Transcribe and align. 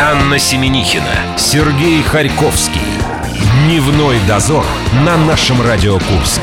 Анна 0.00 0.40
Семенихина, 0.40 1.38
Сергей 1.38 2.02
Харьковский. 2.02 2.80
Дневной 3.64 4.16
дозор 4.26 4.64
на 5.04 5.16
нашем 5.16 5.62
Радио 5.62 5.94
Курск. 5.94 6.40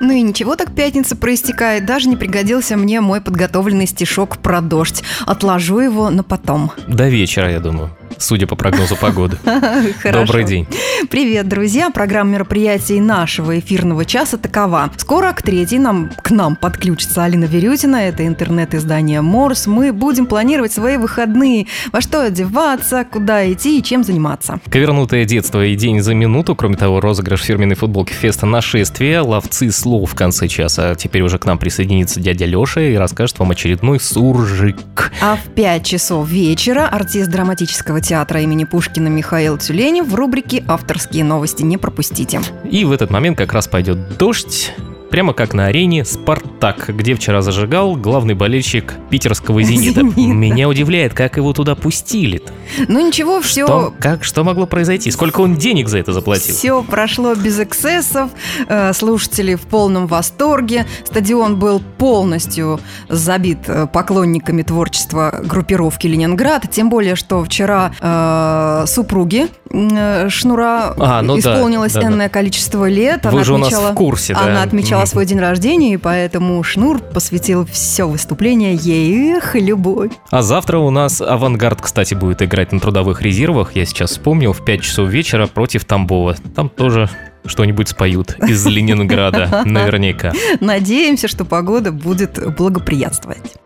Ну 0.00 0.12
и 0.12 0.22
ничего 0.22 0.54
так 0.54 0.72
пятница 0.74 1.16
проистекает. 1.16 1.84
Даже 1.84 2.08
не 2.08 2.16
пригодился 2.16 2.76
мне 2.76 3.00
мой 3.00 3.20
подготовленный 3.20 3.86
стишок 3.86 4.38
про 4.38 4.60
дождь. 4.60 5.02
Отложу 5.26 5.80
его 5.80 6.10
на 6.10 6.22
потом. 6.22 6.70
До 6.86 7.08
вечера, 7.08 7.50
я 7.50 7.58
думаю 7.58 7.90
судя 8.24 8.46
по 8.46 8.56
прогнозу 8.56 8.96
погоды. 8.96 9.38
Добрый 10.04 10.44
день. 10.44 10.66
Привет, 11.10 11.46
друзья. 11.46 11.90
Программа 11.90 12.32
мероприятий 12.32 12.98
нашего 13.00 13.58
эфирного 13.58 14.04
часа 14.04 14.38
такова. 14.38 14.90
Скоро 14.96 15.32
к 15.32 15.42
третьей 15.42 15.78
нам, 15.78 16.10
к 16.22 16.30
нам 16.30 16.56
подключится 16.56 17.24
Алина 17.24 17.44
Верютина. 17.44 17.96
Это 17.96 18.26
интернет-издание 18.26 19.20
Морс. 19.20 19.66
Мы 19.66 19.92
будем 19.92 20.26
планировать 20.26 20.72
свои 20.72 20.96
выходные. 20.96 21.66
Во 21.92 22.00
что 22.00 22.22
одеваться, 22.22 23.04
куда 23.04 23.52
идти 23.52 23.78
и 23.78 23.82
чем 23.82 24.02
заниматься. 24.02 24.58
Ковернутое 24.70 25.26
детство 25.26 25.64
и 25.64 25.76
день 25.76 26.00
за 26.00 26.14
минуту. 26.14 26.56
Кроме 26.56 26.76
того, 26.76 27.00
розыгрыш 27.00 27.42
фирменной 27.42 27.76
футболки 27.76 28.12
Феста 28.12 28.46
«Нашествие», 28.46 29.20
ловцы 29.20 29.70
слов 29.70 30.12
в 30.12 30.14
конце 30.14 30.48
часа. 30.48 30.94
Теперь 30.94 31.22
уже 31.22 31.38
к 31.38 31.44
нам 31.44 31.58
присоединится 31.58 32.20
дядя 32.20 32.46
Леша 32.46 32.80
и 32.80 32.94
расскажет 32.94 33.38
вам 33.38 33.50
очередной 33.50 34.00
суржик. 34.00 34.78
А 35.20 35.36
в 35.36 35.50
5 35.54 35.84
часов 35.84 36.28
вечера 36.28 36.88
артист 36.88 37.30
драматического 37.30 38.00
театра 38.00 38.13
имени 38.42 38.64
Пушкина 38.64 39.08
Михаил 39.08 39.58
Тюленев 39.58 40.06
в 40.06 40.14
рубрике 40.14 40.64
«Авторские 40.66 41.24
новости». 41.24 41.62
Не 41.62 41.78
пропустите. 41.78 42.40
И 42.70 42.84
в 42.84 42.92
этот 42.92 43.10
момент 43.10 43.36
как 43.38 43.52
раз 43.52 43.68
пойдет 43.68 44.16
дождь, 44.16 44.72
прямо 45.14 45.32
как 45.32 45.54
на 45.54 45.66
арене 45.66 46.04
«Спартак», 46.04 46.88
где 46.88 47.14
вчера 47.14 47.40
зажигал 47.40 47.94
главный 47.94 48.34
болельщик 48.34 48.94
питерского 49.10 49.62
«Зенита». 49.62 50.00
«Зенита». 50.16 50.34
Меня 50.34 50.68
удивляет, 50.68 51.14
как 51.14 51.36
его 51.36 51.52
туда 51.52 51.76
пустили 51.76 52.40
-то. 52.40 52.50
Ну 52.88 53.06
ничего, 53.06 53.40
все... 53.40 53.64
Что, 53.64 53.94
как, 54.00 54.24
что 54.24 54.42
могло 54.42 54.66
произойти? 54.66 55.12
Сколько 55.12 55.42
он 55.42 55.54
денег 55.54 55.88
за 55.88 55.98
это 55.98 56.12
заплатил? 56.12 56.52
Все 56.52 56.82
прошло 56.82 57.36
без 57.36 57.60
эксцессов, 57.60 58.30
э, 58.66 58.92
слушатели 58.92 59.54
в 59.54 59.60
полном 59.60 60.08
восторге, 60.08 60.84
стадион 61.04 61.60
был 61.60 61.80
полностью 61.96 62.80
забит 63.08 63.68
э, 63.68 63.86
поклонниками 63.86 64.62
творчества 64.62 65.42
группировки 65.44 66.08
«Ленинград», 66.08 66.68
тем 66.72 66.90
более, 66.90 67.14
что 67.14 67.44
вчера 67.44 67.92
э, 68.00 68.84
супруги 68.88 69.46
э, 69.70 70.28
Шнура 70.28 70.92
а, 70.98 71.22
ну 71.22 71.38
исполнилось 71.38 71.92
да, 71.92 72.02
энное 72.02 72.26
да. 72.26 72.32
количество 72.32 72.88
лет. 72.88 73.22
Вы 73.22 73.30
она 73.30 73.44
же 73.44 73.54
отмечала, 73.54 73.80
у 73.80 73.84
нас 73.84 73.92
в 73.92 73.94
курсе, 73.94 74.34
да? 74.34 74.40
Она 74.40 74.62
отмечала 74.64 75.03
отмечала 75.04 75.06
свой 75.06 75.26
день 75.26 75.38
рождения, 75.38 75.94
и 75.94 75.96
поэтому 75.96 76.62
Шнур 76.62 76.98
посвятил 76.98 77.66
все 77.66 78.08
выступление 78.08 78.74
ей. 78.74 79.36
Эх, 79.36 79.54
любовь. 79.54 80.12
А 80.30 80.42
завтра 80.42 80.78
у 80.78 80.90
нас 80.90 81.20
«Авангард», 81.20 81.80
кстати, 81.80 82.14
будет 82.14 82.42
играть 82.42 82.72
на 82.72 82.80
трудовых 82.80 83.22
резервах. 83.22 83.76
Я 83.76 83.84
сейчас 83.84 84.10
вспомнил, 84.10 84.52
в 84.52 84.64
5 84.64 84.82
часов 84.82 85.08
вечера 85.08 85.46
против 85.46 85.84
Тамбова. 85.84 86.36
Там 86.54 86.68
тоже 86.68 87.08
что-нибудь 87.46 87.88
споют 87.88 88.36
из 88.48 88.66
Ленинграда, 88.66 89.62
наверняка. 89.64 90.32
Надеемся, 90.60 91.28
что 91.28 91.44
погода 91.44 91.92
будет 91.92 92.38
благоприятствовать. 92.56 93.56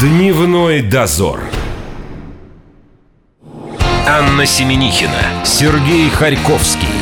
Дневной 0.00 0.82
дозор. 0.82 1.40
Анна 4.06 4.46
Семенихина, 4.46 5.44
Сергей 5.44 6.08
Харьковский. 6.10 7.01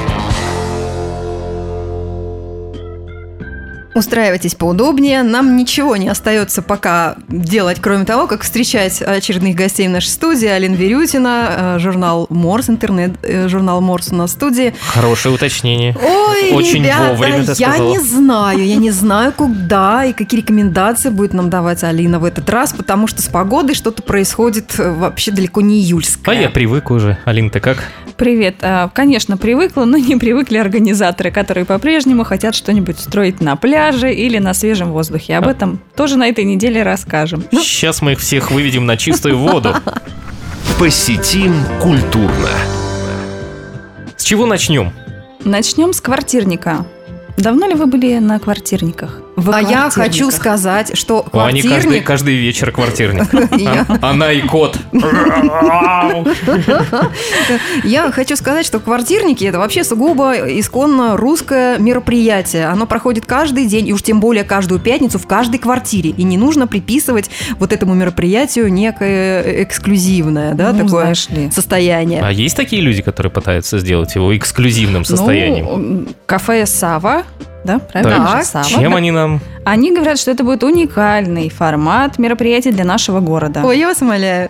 Устраивайтесь 3.93 4.55
поудобнее. 4.55 5.21
Нам 5.21 5.57
ничего 5.57 5.97
не 5.97 6.07
остается 6.07 6.61
пока 6.61 7.15
делать, 7.27 7.79
кроме 7.81 8.05
того, 8.05 8.25
как 8.25 8.43
встречать 8.43 9.01
очередных 9.01 9.55
гостей 9.55 9.87
в 9.87 9.91
нашей 9.91 10.07
студии. 10.07 10.47
Алина 10.47 10.75
Верютина, 10.75 11.75
э, 11.75 11.79
журнал 11.79 12.25
Морс, 12.29 12.69
интернет-журнал 12.69 13.79
э, 13.79 13.81
Морс 13.81 14.09
у 14.11 14.15
нас 14.15 14.31
в 14.31 14.33
студии. 14.33 14.73
Хорошее 14.87 15.35
уточнение. 15.35 15.95
Ой, 16.01 16.51
Очень 16.53 16.83
ребята, 16.83 17.15
вовремя 17.15 17.45
ты 17.45 17.53
я 17.57 17.77
не 17.79 17.99
знаю, 17.99 18.65
я 18.65 18.77
не 18.77 18.91
знаю, 18.91 19.33
куда 19.33 20.05
и 20.05 20.13
какие 20.13 20.39
рекомендации 20.39 21.09
будет 21.09 21.33
нам 21.33 21.49
давать 21.49 21.83
Алина 21.83 22.19
в 22.19 22.23
этот 22.23 22.49
раз, 22.49 22.71
потому 22.71 23.07
что 23.07 23.21
с 23.21 23.27
погодой 23.27 23.75
что-то 23.75 24.03
происходит 24.03 24.79
э, 24.79 24.89
вообще 24.89 25.31
далеко 25.31 25.59
не 25.59 25.81
июльское. 25.81 26.37
А 26.37 26.39
я 26.39 26.49
привык 26.49 26.91
уже. 26.91 27.17
Алина, 27.25 27.49
ты 27.49 27.59
как? 27.59 27.83
Привет. 28.15 28.55
А, 28.61 28.89
конечно, 28.93 29.35
привыкла, 29.35 29.83
но 29.83 29.97
не 29.97 30.15
привыкли 30.15 30.57
организаторы, 30.57 31.31
которые 31.31 31.65
по-прежнему 31.65 32.23
хотят 32.23 32.55
что-нибудь 32.55 32.99
строить 32.99 33.41
на 33.41 33.55
пляже 33.57 33.80
или 33.89 34.37
на 34.37 34.53
свежем 34.53 34.91
воздухе. 34.91 35.37
Об 35.37 35.47
а. 35.47 35.51
этом 35.51 35.79
тоже 35.95 36.17
на 36.17 36.27
этой 36.27 36.43
неделе 36.43 36.83
расскажем. 36.83 37.43
Сейчас 37.51 38.01
мы 38.01 38.13
их 38.13 38.19
всех 38.19 38.51
выведем 38.51 38.85
на 38.85 38.97
чистую 38.97 39.37
воду. 39.37 39.75
Посетим 40.79 41.53
культурно. 41.81 42.49
С 44.17 44.23
чего 44.23 44.45
начнем? 44.45 44.91
Начнем 45.43 45.93
с 45.93 46.01
квартирника. 46.01 46.85
Давно 47.37 47.67
ли 47.67 47.73
вы 47.73 47.87
были 47.87 48.19
на 48.19 48.39
квартирниках? 48.39 49.21
А 49.49 49.61
я 49.61 49.89
хочу 49.89 50.31
сказать, 50.31 50.97
что 50.97 51.23
квартирник... 51.23 51.65
Они 51.65 51.73
каждый, 51.73 52.01
каждый 52.01 52.35
вечер 52.35 52.71
квартирник. 52.75 53.23
Она 54.01 54.31
и 54.31 54.41
кот. 54.41 54.77
Я 57.83 58.11
хочу 58.11 58.35
сказать, 58.35 58.65
что 58.65 58.79
квартирники– 58.79 59.43
это 59.45 59.59
вообще 59.59 59.83
сугубо 59.83 60.33
исконно 60.33 61.17
русское 61.17 61.77
мероприятие. 61.77 62.65
Оно 62.67 62.85
проходит 62.85 63.25
каждый 63.25 63.65
день, 63.65 63.87
и 63.87 63.93
уж 63.93 64.01
тем 64.01 64.19
более 64.19 64.43
каждую 64.43 64.79
пятницу 64.79 65.19
в 65.19 65.27
каждой 65.27 65.57
квартире. 65.57 66.11
И 66.11 66.23
не 66.23 66.37
нужно 66.37 66.67
приписывать 66.67 67.29
вот 67.59 67.73
этому 67.73 67.93
мероприятию 67.93 68.71
некое 68.71 69.63
эксклюзивное, 69.63 70.53
да, 70.53 70.73
ну, 70.73 70.85
такое 70.85 71.13
состояние. 71.51 72.21
А 72.23 72.31
есть 72.31 72.55
такие 72.55 72.81
люди, 72.81 73.01
которые 73.01 73.31
пытаются 73.31 73.79
сделать 73.79 74.15
его 74.15 74.35
эксклюзивным 74.35 75.05
состоянием? 75.05 75.65
Ну, 75.65 76.07
кафе 76.25 76.65
«Сава» 76.65 77.23
да, 77.63 77.79
правильно? 77.79 78.15
Так, 78.51 78.65
чем 78.67 78.95
они 78.95 79.11
нам 79.11 79.39
они 79.63 79.93
говорят, 79.93 80.17
что 80.17 80.31
это 80.31 80.43
будет 80.43 80.63
уникальный 80.63 81.49
формат 81.49 82.17
мероприятий 82.17 82.71
для 82.71 82.83
нашего 82.83 83.19
города. 83.19 83.61
Ой, 83.63 83.77
я 83.77 83.87
вас 83.87 84.01
умоляю. 84.01 84.49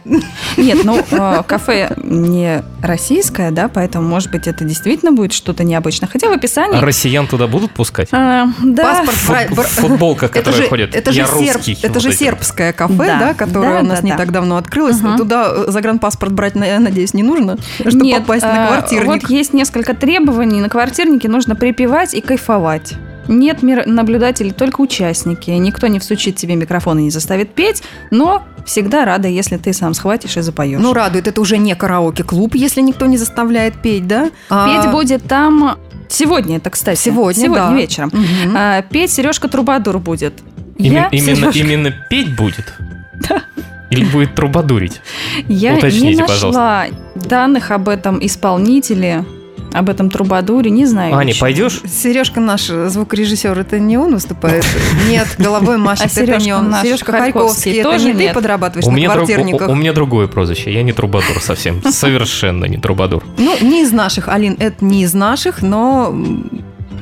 Нет, 0.57 0.79
ну, 0.83 0.99
э, 1.11 1.44
кафе 1.45 1.94
не 1.97 2.63
российское, 2.81 3.51
да, 3.51 3.67
поэтому, 3.67 4.07
может 4.07 4.31
быть, 4.31 4.47
это 4.47 4.63
действительно 4.63 5.11
будет 5.11 5.33
что-то 5.33 5.63
необычное. 5.63 6.07
Хотя 6.07 6.29
в 6.29 6.31
описании... 6.31 6.77
А 6.77 6.81
россиян 6.81 7.27
туда 7.27 7.47
будут 7.47 7.72
пускать? 7.72 8.09
А, 8.11 8.47
да. 8.63 9.03
Паспорт... 9.05 9.49
Фут, 9.49 9.66
футболка, 9.66 10.27
которая 10.27 10.67
ходит. 10.67 10.95
Это 10.95 11.11
же, 11.11 11.25
русский, 11.25 11.78
это 11.81 11.93
вот 11.93 12.03
же 12.03 12.13
сербское 12.13 12.73
кафе, 12.73 12.95
да, 12.97 13.19
да 13.19 13.33
которое 13.33 13.73
да, 13.73 13.79
у 13.81 13.83
нас 13.83 13.99
да, 13.99 14.05
не 14.05 14.11
да. 14.11 14.17
так 14.17 14.31
давно 14.31 14.57
открылось. 14.57 15.01
Угу. 15.01 15.17
Туда 15.17 15.47
э, 15.49 15.66
загранпаспорт 15.67 16.31
брать, 16.31 16.55
я 16.55 16.79
надеюсь, 16.79 17.13
не 17.13 17.23
нужно, 17.23 17.57
чтобы 17.79 18.05
Нет, 18.05 18.22
попасть 18.22 18.43
на 18.43 18.66
э, 18.66 18.67
квартирник. 18.67 19.07
Вот 19.07 19.29
есть 19.29 19.53
несколько 19.53 19.93
требований. 19.93 20.61
На 20.61 20.69
квартирнике 20.69 21.28
нужно 21.28 21.55
припевать 21.55 22.13
и 22.13 22.22
кайфовать. 22.22 22.95
Нет 23.27 23.61
наблюдателей, 23.61 24.51
только 24.51 24.81
участники. 24.81 25.51
Никто 25.51 25.87
не 25.87 25.99
всучит 25.99 26.35
тебе 26.35 26.55
микрофон 26.55 26.99
и 26.99 27.03
не 27.03 27.11
заставит 27.11 27.53
петь, 27.53 27.83
но 28.09 28.43
всегда 28.65 29.05
рада, 29.05 29.27
если 29.27 29.57
ты 29.57 29.73
сам 29.73 29.93
схватишь 29.93 30.37
и 30.37 30.41
запоешь. 30.41 30.79
Ну, 30.79 30.93
радует. 30.93 31.27
Это 31.27 31.39
уже 31.41 31.57
не 31.57 31.75
караоке-клуб, 31.75 32.55
если 32.55 32.81
никто 32.81 33.05
не 33.05 33.17
заставляет 33.17 33.81
петь, 33.81 34.07
да? 34.07 34.31
А... 34.49 34.81
Петь 34.81 34.91
будет 34.91 35.23
там 35.23 35.77
Сегодня 36.11 36.57
это, 36.57 36.69
кстати. 36.69 36.99
Сегодня, 36.99 37.43
Сегодня 37.45 37.69
да. 37.69 37.73
вечером. 37.73 38.09
Угу. 38.09 38.53
А, 38.53 38.81
петь 38.81 39.11
Сережка 39.11 39.47
Трубадур 39.47 39.97
будет. 39.97 40.33
Им, 40.77 40.93
Я, 40.93 41.07
именно, 41.07 41.35
Сережка... 41.35 41.59
именно 41.59 41.91
петь 42.09 42.35
будет? 42.35 42.73
Да. 43.29 43.43
Или 43.91 44.03
будет 44.05 44.33
трубадурить? 44.33 44.99
Я 45.47 45.75
Уточните, 45.75 46.07
не 46.07 46.15
нашла 46.15 46.87
пожалуйста. 46.87 46.89
данных 47.27 47.69
об 47.69 47.87
этом 47.87 48.25
исполнителе 48.25 49.25
об 49.73 49.89
этом 49.89 50.09
трубадуре, 50.09 50.69
не 50.69 50.85
знаю. 50.85 51.15
Аня, 51.15 51.33
пойдешь? 51.39 51.81
Сережка 51.85 52.39
наш 52.39 52.67
звукорежиссер, 52.67 53.57
это 53.57 53.79
не 53.79 53.97
он 53.97 54.13
выступает? 54.13 54.65
Нет, 55.07 55.28
головой 55.37 55.78
машет, 55.78 56.11
а 56.16 56.22
это 56.22 56.37
не 56.37 56.53
он. 56.53 56.73
Сережка 56.81 57.11
Харьковский, 57.11 57.79
это 57.79 57.97
не 57.97 58.13
ты 58.13 58.34
подрабатываешь 58.34 58.85
на 58.85 59.13
квартирниках? 59.13 59.69
У 59.69 59.75
меня 59.75 59.93
другое 59.93 60.28
прозвище, 60.28 60.72
я 60.73 60.84
не 60.84 60.93
трубадур 60.93 61.41
совсем, 61.41 61.81
совершенно 61.91 62.66
не 62.66 62.78
трубадур. 62.78 63.23
Ну, 63.37 63.57
не 63.61 63.84
из 63.84 63.91
наших, 63.91 64.28
Алин, 64.28 64.55
это 64.59 64.84
не 64.84 65.03
из 65.03 65.13
наших, 65.13 65.61
но 65.61 66.13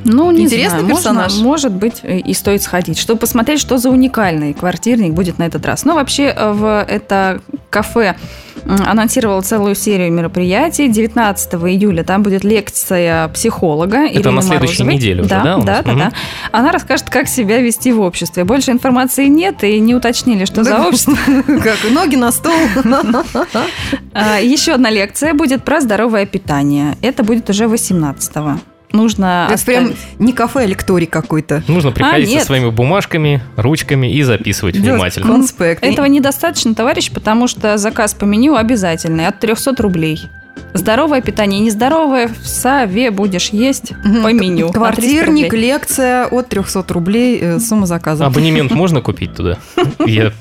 ну, 0.04 0.30
не 0.30 0.44
Интересный 0.44 0.80
знаю, 0.80 0.94
персонаж. 0.94 1.32
Можно, 1.32 1.44
может 1.44 1.72
быть, 1.72 2.00
и 2.02 2.32
стоит 2.34 2.62
сходить, 2.62 2.98
чтобы 2.98 3.20
посмотреть, 3.20 3.60
что 3.60 3.78
за 3.78 3.90
уникальный 3.90 4.54
квартирник 4.54 5.12
будет 5.12 5.38
на 5.38 5.44
этот 5.44 5.64
раз. 5.66 5.84
Но 5.84 5.94
вообще 5.94 6.34
э, 6.34 6.52
в 6.52 6.84
это 6.88 7.40
кафе 7.68 8.16
анонсировала 8.66 9.40
целую 9.40 9.74
серию 9.74 10.12
мероприятий. 10.12 10.88
19 10.88 11.54
июля 11.54 12.04
там 12.04 12.22
будет 12.22 12.44
лекция 12.44 13.28
психолога 13.28 13.98
Это 14.06 14.20
Ирины 14.20 14.32
на 14.32 14.42
следующей 14.42 14.84
Морозовой. 14.84 14.94
неделе 14.94 15.20
уже, 15.20 15.28
да? 15.30 15.42
Да, 15.42 15.58
да, 15.58 15.82
да, 15.82 15.94
да. 15.94 16.12
Она 16.52 16.72
расскажет, 16.72 17.10
как 17.10 17.28
себя 17.28 17.58
вести 17.60 17.92
в 17.92 18.00
обществе. 18.00 18.44
Больше 18.44 18.70
информации 18.70 19.26
нет, 19.26 19.64
и 19.64 19.78
не 19.80 19.94
уточнили, 19.94 20.44
что 20.44 20.64
за 20.64 20.78
общество. 20.80 21.16
Как, 21.46 21.78
ноги 21.90 22.16
на 22.16 22.32
стол. 22.32 22.52
А, 24.12 24.38
Еще 24.40 24.72
одна 24.72 24.90
лекция 24.90 25.34
будет 25.34 25.64
про 25.64 25.80
здоровое 25.80 26.26
питание. 26.26 26.96
Это 27.02 27.22
будет 27.22 27.48
уже 27.50 27.68
18 27.68 28.36
-го. 28.36 28.58
Нужно 28.92 29.48
Это 29.50 29.64
прям 29.64 29.92
не 30.18 30.32
кафе, 30.32 30.60
а 30.60 30.66
лекторий 30.66 31.06
какой-то. 31.06 31.62
Нужно 31.68 31.92
приходить 31.92 32.34
а, 32.34 32.40
со 32.40 32.46
своими 32.46 32.70
бумажками, 32.70 33.42
ручками 33.56 34.12
и 34.12 34.22
записывать 34.22 34.74
Делать 34.74 34.88
внимательно. 34.88 35.26
Конспект. 35.26 35.84
Этого 35.84 36.06
недостаточно, 36.06 36.74
товарищ, 36.74 37.10
потому 37.10 37.48
что 37.48 37.78
заказ 37.78 38.14
по 38.14 38.24
меню 38.24 38.56
обязательный 38.56 39.26
от 39.26 39.38
300 39.40 39.82
рублей. 39.82 40.28
Здоровое 40.72 41.20
питание, 41.20 41.60
нездоровое 41.60 42.28
в 42.28 42.46
САВе 42.46 43.10
будешь 43.10 43.50
есть 43.50 43.92
по 44.22 44.32
меню. 44.32 44.70
Квартирник, 44.70 45.52
лекция 45.52 46.26
от 46.26 46.48
300 46.48 46.84
рублей, 46.88 47.38
э, 47.40 47.58
сумма 47.58 47.86
заказа. 47.86 48.26
Абонемент 48.26 48.70
можно 48.70 49.00
купить 49.00 49.34
туда? 49.34 49.58
Я 50.06 50.32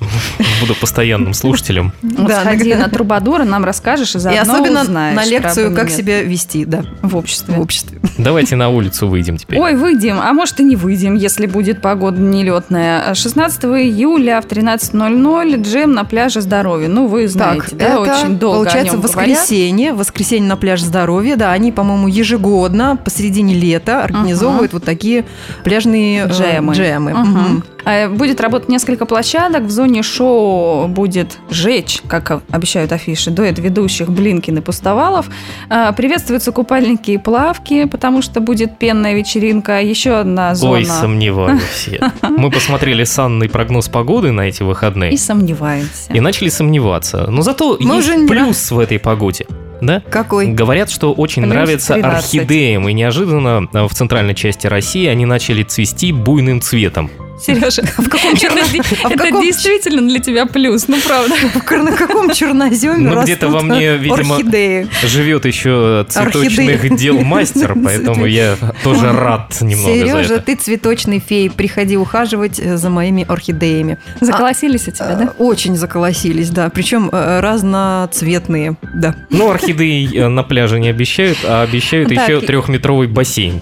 буду 0.61 0.75
постоянным 0.75 1.33
слушателем. 1.33 1.93
Да, 2.01 2.41
сходи 2.41 2.75
на 2.75 2.89
Трубадура, 2.89 3.43
нам 3.43 3.65
расскажешь 3.65 4.15
и 4.15 4.19
заодно 4.19 4.41
И 4.41 4.45
особенно 4.45 4.83
на 4.83 5.25
лекцию, 5.25 5.75
как 5.75 5.89
себя 5.89 6.21
вести, 6.21 6.65
да. 6.65 6.83
В 7.01 7.17
обществе. 7.17 7.55
В 7.55 7.59
обществе. 7.59 7.99
Давайте 8.17 8.55
на 8.55 8.69
улицу 8.69 9.07
выйдем 9.07 9.37
теперь. 9.37 9.59
Ой, 9.59 9.75
выйдем, 9.75 10.19
а 10.19 10.31
может 10.33 10.59
и 10.59 10.63
не 10.63 10.75
выйдем, 10.75 11.15
если 11.15 11.47
будет 11.47 11.81
погода 11.81 12.21
нелетная. 12.21 13.13
16 13.13 13.63
июля 13.65 14.41
в 14.41 14.45
13.00 14.45 15.61
джем 15.61 15.93
на 15.93 16.03
пляже 16.03 16.41
здоровья. 16.41 16.87
Ну, 16.87 17.07
вы 17.07 17.27
знаете, 17.27 17.75
да, 17.75 17.99
очень 17.99 18.37
долго 18.37 18.59
Получается, 18.59 18.97
воскресенье, 18.97 19.93
воскресенье 19.93 20.08
на 20.39 20.57
пляж 20.57 20.81
здоровья, 20.81 21.35
да, 21.35 21.51
они, 21.51 21.71
по-моему, 21.71 22.07
ежегодно 22.07 22.97
посередине 23.03 23.53
лета 23.53 24.03
организовывают 24.03 24.73
вот 24.73 24.83
такие 24.83 25.25
пляжные 25.63 26.25
э, 26.25 26.29
джемы. 26.29 26.73
джемы. 26.73 27.13
Угу. 27.13 27.63
Будет 28.11 28.41
работать 28.41 28.69
несколько 28.69 29.05
площадок. 29.05 29.63
В 29.63 29.71
зоне 29.71 30.03
шоу 30.03 30.87
будет 30.87 31.37
жечь, 31.49 32.01
как 32.07 32.43
обещают 32.51 32.91
афиши, 32.91 33.31
дуэт 33.31 33.57
ведущих 33.57 34.09
Блинкин 34.09 34.57
и 34.57 34.61
Пустовалов. 34.61 35.27
А, 35.69 35.91
приветствуются 35.93 36.51
купальники 36.51 37.11
и 37.11 37.17
плавки, 37.17 37.85
потому 37.85 38.21
что 38.21 38.41
будет 38.41 38.77
пенная 38.77 39.15
вечеринка. 39.15 39.81
Еще 39.81 40.11
одна 40.11 40.53
зона. 40.55 40.73
Ой, 40.73 40.85
сомневаюсь. 40.85 41.89
Мы 42.21 42.51
посмотрели 42.51 43.05
санный 43.05 43.49
прогноз 43.49 43.89
погоды 43.89 44.31
на 44.31 44.41
эти 44.41 44.61
выходные. 44.61 45.13
И 45.13 45.17
сомневаемся. 45.17 46.13
И 46.13 46.19
начали 46.19 46.49
сомневаться. 46.49 47.27
Но 47.29 47.41
зато 47.41 47.77
Мы 47.79 47.95
есть 47.95 48.27
плюс 48.27 48.71
в 48.71 48.79
этой 48.79 48.99
погоде. 48.99 49.47
Да? 49.81 50.01
Какой? 50.09 50.47
Говорят, 50.47 50.89
что 50.89 51.13
очень 51.13 51.43
Плюс 51.43 51.53
нравится 51.53 51.93
13. 51.93 52.17
орхидеям, 52.17 52.87
и 52.89 52.93
неожиданно 52.93 53.67
э, 53.71 53.87
в 53.87 53.93
центральной 53.93 54.35
части 54.35 54.67
России 54.67 55.07
они 55.07 55.25
начали 55.25 55.63
цвести 55.63 56.11
буйным 56.11 56.61
цветом. 56.61 57.09
Сережа, 57.39 57.83
в 57.97 58.09
каком 58.09 58.35
черноземе? 58.35 58.83
А 59.03 59.11
это 59.11 59.41
действительно 59.41 60.07
для 60.07 60.19
тебя 60.19 60.45
плюс, 60.45 60.87
ну 60.87 60.97
правда. 61.05 61.35
На 61.83 61.95
каком 61.95 62.33
черноземе 62.33 63.09
Ну 63.09 63.23
где-то 63.23 63.47
во 63.47 63.61
мне, 63.61 63.95
видимо, 63.97 64.37
живет 65.03 65.45
еще 65.45 66.05
цветочных 66.09 66.95
дел 66.95 67.19
мастер, 67.23 67.75
поэтому 67.81 68.25
я 68.25 68.57
тоже 68.83 69.11
рад 69.11 69.55
немного 69.61 69.93
Сережа, 69.93 70.39
ты 70.39 70.55
цветочный 70.55 71.19
фей, 71.19 71.49
приходи 71.49 71.97
ухаживать 71.97 72.59
э, 72.59 72.77
за 72.77 72.89
моими 72.89 73.25
орхидеями. 73.27 73.97
Заколосились 74.21 74.87
у 74.87 74.91
тебя, 74.91 75.15
да? 75.15 75.23
Э, 75.25 75.27
очень 75.37 75.75
заколосились, 75.75 76.49
да, 76.49 76.69
причем 76.69 77.09
э, 77.11 77.39
разноцветные, 77.39 78.77
да. 78.93 79.15
Ну, 79.29 79.49
орхидеи 79.49 80.27
на 80.27 80.43
пляже 80.43 80.79
не 80.79 80.89
обещают, 80.89 81.37
а 81.43 81.63
обещают 81.63 82.11
еще 82.11 82.41
трехметровый 82.41 83.07
бассейн 83.07 83.61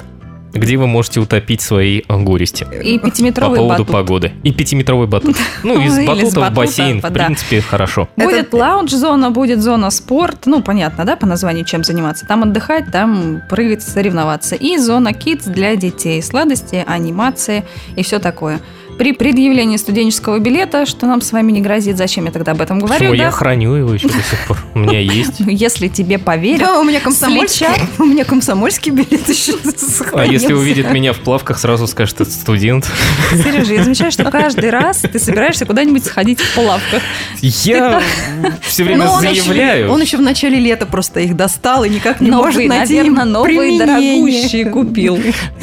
где 0.53 0.77
вы 0.77 0.87
можете 0.87 1.19
утопить 1.19 1.61
свои 1.61 2.01
горести. 2.07 2.67
И 2.83 2.99
пятиметровый 2.99 3.57
По 3.57 3.63
поводу 3.63 3.83
батут. 3.83 3.93
погоды. 3.93 4.31
И 4.43 4.51
пятиметровый 4.51 5.07
батут. 5.07 5.35
Ну, 5.63 5.81
из 5.81 6.05
батута 6.05 6.49
в 6.49 6.53
бассейн, 6.53 7.01
в 7.01 7.11
принципе, 7.11 7.61
хорошо. 7.61 8.07
Будет 8.15 8.53
лаунж-зона, 8.53 9.31
будет 9.31 9.61
зона 9.61 9.89
спорт. 9.89 10.45
Ну, 10.45 10.61
понятно, 10.61 11.03
да, 11.03 11.15
по 11.15 11.25
названию, 11.25 11.65
чем 11.65 11.83
заниматься. 11.83 12.25
Там 12.25 12.43
отдыхать, 12.43 12.91
там 12.91 13.41
прыгать, 13.49 13.83
соревноваться. 13.83 14.55
И 14.55 14.77
зона 14.77 15.09
kids 15.09 15.49
для 15.51 15.75
детей. 15.75 16.21
Сладости, 16.21 16.83
анимации 16.87 17.63
и 17.95 18.03
все 18.03 18.19
такое 18.19 18.59
при 18.97 19.13
предъявлении 19.13 19.77
студенческого 19.77 20.39
билета, 20.39 20.85
что 20.85 21.05
нам 21.05 21.21
с 21.21 21.31
вами 21.31 21.51
не 21.51 21.61
грозит. 21.61 21.97
Зачем 21.97 22.25
я 22.25 22.31
тогда 22.31 22.53
об 22.53 22.61
этом 22.61 22.79
говорю? 22.79 22.99
Почему? 22.99 23.15
Да? 23.15 23.23
Я 23.25 23.31
храню 23.31 23.73
его 23.75 23.93
еще 23.93 24.07
до 24.07 24.13
сих 24.13 24.47
пор. 24.47 24.57
У 24.73 24.79
меня 24.79 24.99
есть. 24.99 25.35
Если 25.39 25.87
тебе 25.87 26.17
поверят, 26.17 26.59
да, 26.61 26.79
у 26.79 26.83
меня 26.83 26.99
комсомольский, 26.99 27.67
у 27.99 28.05
меня 28.05 28.25
комсомольский 28.25 28.91
билет 28.91 29.29
еще 29.29 29.53
А 30.13 30.25
если 30.25 30.53
увидит 30.53 30.91
меня 30.91 31.13
в 31.13 31.19
плавках, 31.19 31.59
сразу 31.59 31.87
скажет, 31.87 32.21
это 32.21 32.31
студент. 32.31 32.89
Сережа, 33.31 33.73
я 33.73 33.83
замечаю, 33.83 34.11
что 34.11 34.25
каждый 34.31 34.69
раз 34.69 34.97
ты 34.97 35.19
собираешься 35.19 35.65
куда-нибудь 35.65 36.05
сходить 36.05 36.39
в 36.39 36.55
плавках. 36.55 37.01
Я 37.41 38.01
все 38.61 38.83
время 38.83 39.07
заявляю. 39.19 39.91
Он 39.91 40.01
еще 40.01 40.17
в 40.17 40.21
начале 40.21 40.59
лета 40.59 40.85
просто 40.85 41.19
их 41.19 41.35
достал 41.35 41.83
и 41.83 41.89
никак 41.89 42.19
не 42.19 42.31
может 42.31 42.65
найти 42.65 42.97
наверное, 42.97 43.25
новые 43.25 43.79
дорогущие 43.79 44.65
купил. 44.65 45.19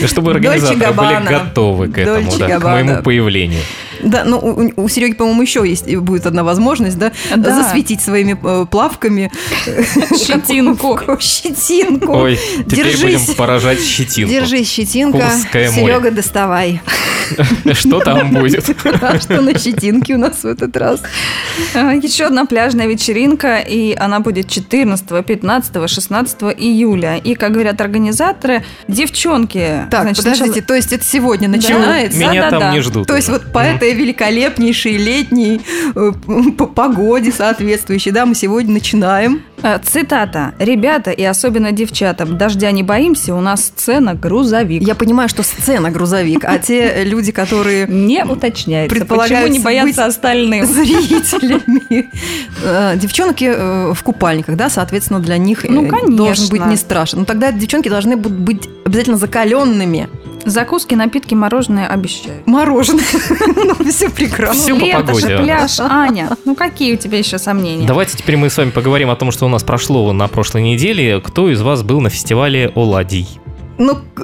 Чтобы 0.06 0.32
организаторы 0.32 0.92
были 0.92 1.28
готовы 1.28 1.88
к 1.88 1.98
этому, 1.98 2.31
к 2.31 2.62
моему 2.62 3.02
появлению 3.02 3.24
появлению. 3.25 3.62
Да, 4.05 4.25
ну 4.25 4.39
у, 4.39 4.83
у 4.83 4.89
Сереги, 4.89 5.15
по-моему, 5.15 5.43
еще 5.43 5.67
есть 5.67 5.95
будет 5.97 6.27
одна 6.27 6.45
возможность, 6.45 6.99
да, 6.99 7.12
да. 7.35 7.62
засветить 7.62 8.01
своими 8.01 8.37
э, 8.43 8.67
плавками 8.67 9.31
щетинку. 9.67 10.99
щетинку. 11.21 12.12
Ой, 12.12 12.39
теперь 12.69 12.97
будем 12.99 13.35
поражать 13.35 13.81
щетинку. 13.83 14.33
Держись, 14.33 14.71
щетинка. 14.71 15.31
Серега, 15.53 16.11
доставай. 16.11 16.81
Что 17.73 18.01
там 18.01 18.31
будет? 18.35 18.65
Что 18.65 19.41
на 19.41 19.59
щетинке 19.59 20.15
у 20.15 20.19
нас 20.19 20.43
в 20.43 20.47
этот 20.47 20.77
раз? 20.77 21.03
А, 21.75 21.93
еще 21.93 22.25
одна 22.25 22.45
пляжная 22.45 22.87
вечеринка, 22.87 23.59
и 23.59 23.95
она 23.95 24.21
будет 24.21 24.49
14, 24.49 25.25
15, 25.25 25.91
16 25.91 26.43
июля. 26.59 27.17
И, 27.17 27.35
как 27.35 27.53
говорят 27.53 27.81
организаторы, 27.81 28.65
девчонки... 28.89 29.87
Так, 29.91 30.15
подождите, 30.17 30.61
то 30.62 30.75
есть 30.75 30.93
это 30.93 31.05
сегодня 31.05 31.49
начинается? 31.49 32.19
Меня 32.19 32.51
там 32.51 32.73
не 32.73 32.81
ждут. 32.81 33.06
То 33.06 33.17
есть 33.17 33.29
вот 33.29 33.53
по 33.53 33.59
этой 33.59 33.94
великолепнейшей 33.94 34.96
летней 34.96 35.61
э, 35.94 36.12
погоде 36.75 37.32
соответствующей, 37.32 38.11
да, 38.11 38.26
мы 38.26 38.35
сегодня 38.35 38.73
начинаем. 38.73 39.43
Э, 39.62 39.79
цитата. 39.82 40.55
«Ребята 40.58 41.11
и 41.11 41.23
особенно 41.23 41.73
девчатам, 41.73 42.37
дождя 42.37 42.70
не 42.70 42.82
боимся, 42.82 43.35
у 43.35 43.41
нас 43.41 43.64
сцена 43.64 44.14
грузовик». 44.14 44.82
Я 44.82 44.94
понимаю, 44.94 45.29
что 45.29 45.43
сцена 45.43 45.91
грузовик, 45.91 46.44
а 46.44 46.58
те 46.58 47.05
люди, 47.05 47.32
которые... 47.32 47.87
Не 47.87 48.25
уточняется, 48.25 49.05
почему 49.05 49.46
не 49.46 49.61
боятся 49.61 50.06
остальным. 50.06 50.67
Зрителями. 50.67 52.11
Э, 52.62 52.96
девчонки 52.96 53.94
в 53.94 54.02
купальниках, 54.02 54.56
да, 54.56 54.69
соответственно, 54.69 55.20
для 55.20 55.38
них 55.38 55.64
ну, 55.69 55.88
должен 56.08 56.49
быть 56.49 56.67
не 56.67 56.76
страшно. 56.76 57.20
Но 57.20 57.25
тогда 57.25 57.52
девчонки 57.52 57.88
должны 57.88 58.17
быть 58.17 58.69
обязательно 58.85 59.17
закаленными. 59.17 60.08
Закуски, 60.44 60.94
напитки, 60.94 61.35
мороженое 61.35 61.87
обещают. 61.87 62.46
Мороженое. 62.46 63.05
Ну, 63.56 63.75
все 63.91 64.11
прекрасно. 64.11 64.60
Все 64.60 64.74
по 64.74 65.03
погоде. 65.03 65.29
же 65.29 65.39
пляж, 65.39 65.81
Аня. 65.81 66.31
Ну, 66.44 66.55
какие 66.55 66.94
у 66.94 66.96
тебя 66.96 67.19
еще 67.19 67.39
сомнения? 67.39 67.86
Давайте 67.86 68.17
теперь 68.17 68.36
мы 68.36 68.51
с 68.51 68.56
вами 68.56 68.70
поговорим 68.70 69.10
о 69.10 69.17
том, 69.17 69.31
что 69.31 69.46
у 69.46 69.48
нас 69.48 69.63
прошло 69.63 70.13
на 70.13 70.29
прошлой 70.29 70.63
неделе. 70.63 71.20
Кто 71.20 71.51
из 71.51 71.63
вас 71.63 71.82
был 71.82 72.01
на 72.01 72.10
фестивале 72.10 72.70
«Оладий»? 72.74 73.27
Ну, 73.76 73.98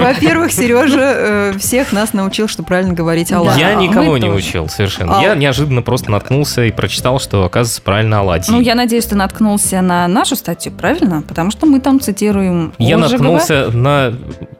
во-первых, 0.00 0.52
Сережа 0.52 0.98
э, 1.00 1.52
всех 1.58 1.92
нас 1.92 2.12
научил, 2.12 2.46
что 2.48 2.62
правильно 2.62 2.92
говорить 2.92 3.32
оладьи. 3.32 3.60
Я 3.60 3.74
никого 3.74 4.18
не 4.18 4.28
учил 4.28 4.68
совершенно. 4.68 5.20
Я 5.20 5.34
неожиданно 5.34 5.82
просто 5.82 6.10
наткнулся 6.10 6.64
и 6.64 6.72
прочитал, 6.72 7.18
что, 7.20 7.44
оказывается, 7.44 7.82
правильно 7.82 8.20
оладьи. 8.20 8.52
Ну, 8.52 8.60
я 8.60 8.74
надеюсь, 8.74 9.06
ты 9.06 9.16
наткнулся 9.16 9.80
на 9.80 10.06
нашу 10.08 10.36
статью, 10.36 10.72
правильно? 10.72 11.22
Потому 11.26 11.50
что 11.50 11.66
мы 11.66 11.80
там 11.80 12.00
цитируем 12.00 12.72
Я 12.78 12.98
наткнулся 12.98 13.70
на 13.72 14.12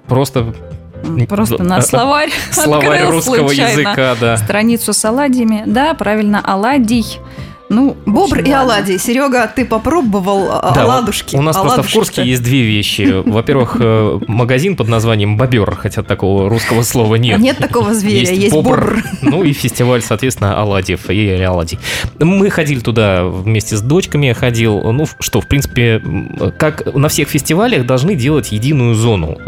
просто 0.07 0.55
Просто 1.29 1.63
на 1.63 1.81
словарь. 1.83 2.31
Словарь 2.51 3.05
русского 3.07 3.51
языка, 3.51 4.15
да. 4.21 4.37
Страницу 4.37 4.93
с 4.93 5.05
оладьями. 5.05 5.63
Да, 5.67 5.95
правильно, 5.95 6.43
оладий. 6.45 7.19
Ну, 7.71 7.97
бобр 8.05 8.41
и 8.41 8.51
оладьи. 8.51 8.97
Серега, 8.99 9.47
ты 9.47 9.65
попробовал 9.65 10.49
да, 10.75 10.83
оладушки? 10.83 11.37
У 11.37 11.43
нас 11.43 11.57
просто 11.57 11.85
в 11.85 11.93
Курске 11.93 12.25
есть 12.25 12.43
две 12.43 12.63
вещи. 12.63 13.23
Во-первых, 13.25 13.77
э, 13.79 14.19
магазин 14.27 14.75
под 14.75 14.89
названием 14.89 15.37
Бобер, 15.37 15.77
хотя 15.77 16.03
такого 16.03 16.51
русского 16.51 16.83
слова 16.83 17.15
нет. 17.15 17.39
Нет 17.39 17.59
такого 17.59 17.95
зверя, 17.95 18.19
есть, 18.19 18.33
есть 18.33 18.53
бобр. 18.53 18.81
бобр. 18.81 19.05
Ну 19.23 19.45
и 19.45 19.53
фестиваль, 19.53 20.03
соответственно, 20.03 20.61
оладьев 20.61 21.11
и 21.11 21.31
оладий. 21.43 21.79
Мы 22.19 22.51
ходили 22.51 22.81
туда 22.81 23.25
вместе 23.25 23.77
с 23.77 23.83
дочками, 23.83 24.27
я 24.27 24.35
ходил. 24.35 24.93
Ну, 24.93 25.07
что, 25.21 25.41
в 25.41 25.47
принципе, 25.47 26.03
как 26.59 26.93
на 26.93 27.09
всех 27.09 27.29
фестивалях 27.29 27.87
должны 27.87 28.17
делать 28.17 28.51
единую 28.51 28.97
зону. 28.97 29.39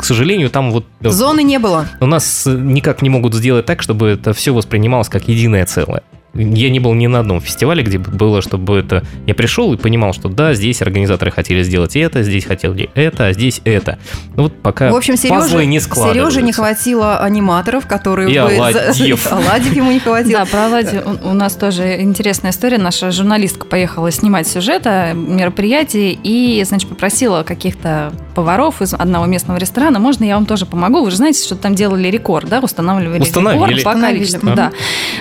К 0.00 0.04
сожалению, 0.04 0.50
там 0.50 0.72
вот... 0.72 0.84
Зоны 1.00 1.44
не 1.44 1.60
было. 1.60 1.86
У 2.00 2.06
нас 2.06 2.42
никак 2.44 3.02
не 3.02 3.08
могут 3.08 3.34
сделать 3.34 3.66
так, 3.66 3.82
чтобы 3.82 4.08
это 4.08 4.32
все 4.32 4.52
воспринималось 4.52 5.08
как 5.08 5.28
единое 5.28 5.64
целое. 5.64 6.02
Я 6.34 6.70
не 6.70 6.78
был 6.78 6.94
ни 6.94 7.06
на 7.06 7.20
одном 7.20 7.40
фестивале, 7.40 7.82
где 7.82 7.98
было, 7.98 8.42
чтобы 8.42 8.78
это... 8.78 9.02
Я 9.26 9.34
пришел 9.34 9.72
и 9.72 9.76
понимал, 9.76 10.12
что 10.12 10.28
да, 10.28 10.54
здесь 10.54 10.82
организаторы 10.82 11.30
хотели 11.30 11.62
сделать 11.62 11.96
это, 11.96 12.22
здесь 12.22 12.44
хотели 12.44 12.90
это, 12.94 13.26
а 13.26 13.32
здесь 13.32 13.60
это. 13.64 13.98
Ну 14.36 14.44
вот 14.44 14.54
пока 14.60 14.90
В 14.90 14.96
общем, 14.96 15.16
Сереже, 15.16 15.64
не 15.66 15.80
Сереже 15.80 16.42
не 16.42 16.52
хватило 16.52 17.18
аниматоров, 17.18 17.86
которые... 17.86 18.30
И 18.30 18.38
бы... 18.38 18.54
Оладьев. 18.54 19.32
Оладьев 19.32 19.72
ему 19.74 19.90
не 19.90 20.00
хватило. 20.00 20.40
Да, 20.40 20.44
про 20.44 20.66
Оладьев 20.66 21.04
у 21.24 21.32
нас 21.32 21.54
тоже 21.54 22.00
интересная 22.00 22.50
история. 22.50 22.78
Наша 22.78 23.10
журналистка 23.10 23.66
поехала 23.66 24.10
снимать 24.10 24.46
сюжет 24.46 24.86
о 24.86 25.14
мероприятии 25.14 26.18
и, 26.22 26.62
значит, 26.64 26.88
попросила 26.88 27.42
каких-то 27.42 28.12
поваров 28.34 28.82
из 28.82 28.94
одного 28.94 29.26
местного 29.26 29.58
ресторана, 29.58 29.98
можно 29.98 30.24
я 30.24 30.36
вам 30.36 30.46
тоже 30.46 30.66
помогу? 30.66 31.02
Вы 31.02 31.10
же 31.10 31.16
знаете, 31.16 31.42
что 31.44 31.56
там 31.56 31.74
делали 31.74 32.08
рекорд, 32.08 32.48
да, 32.48 32.60
устанавливали, 32.60 33.22
установили. 33.22 33.80
рекорд 33.80 33.96
по 33.96 34.00
количеству. 34.00 34.50
Да. 34.54 34.72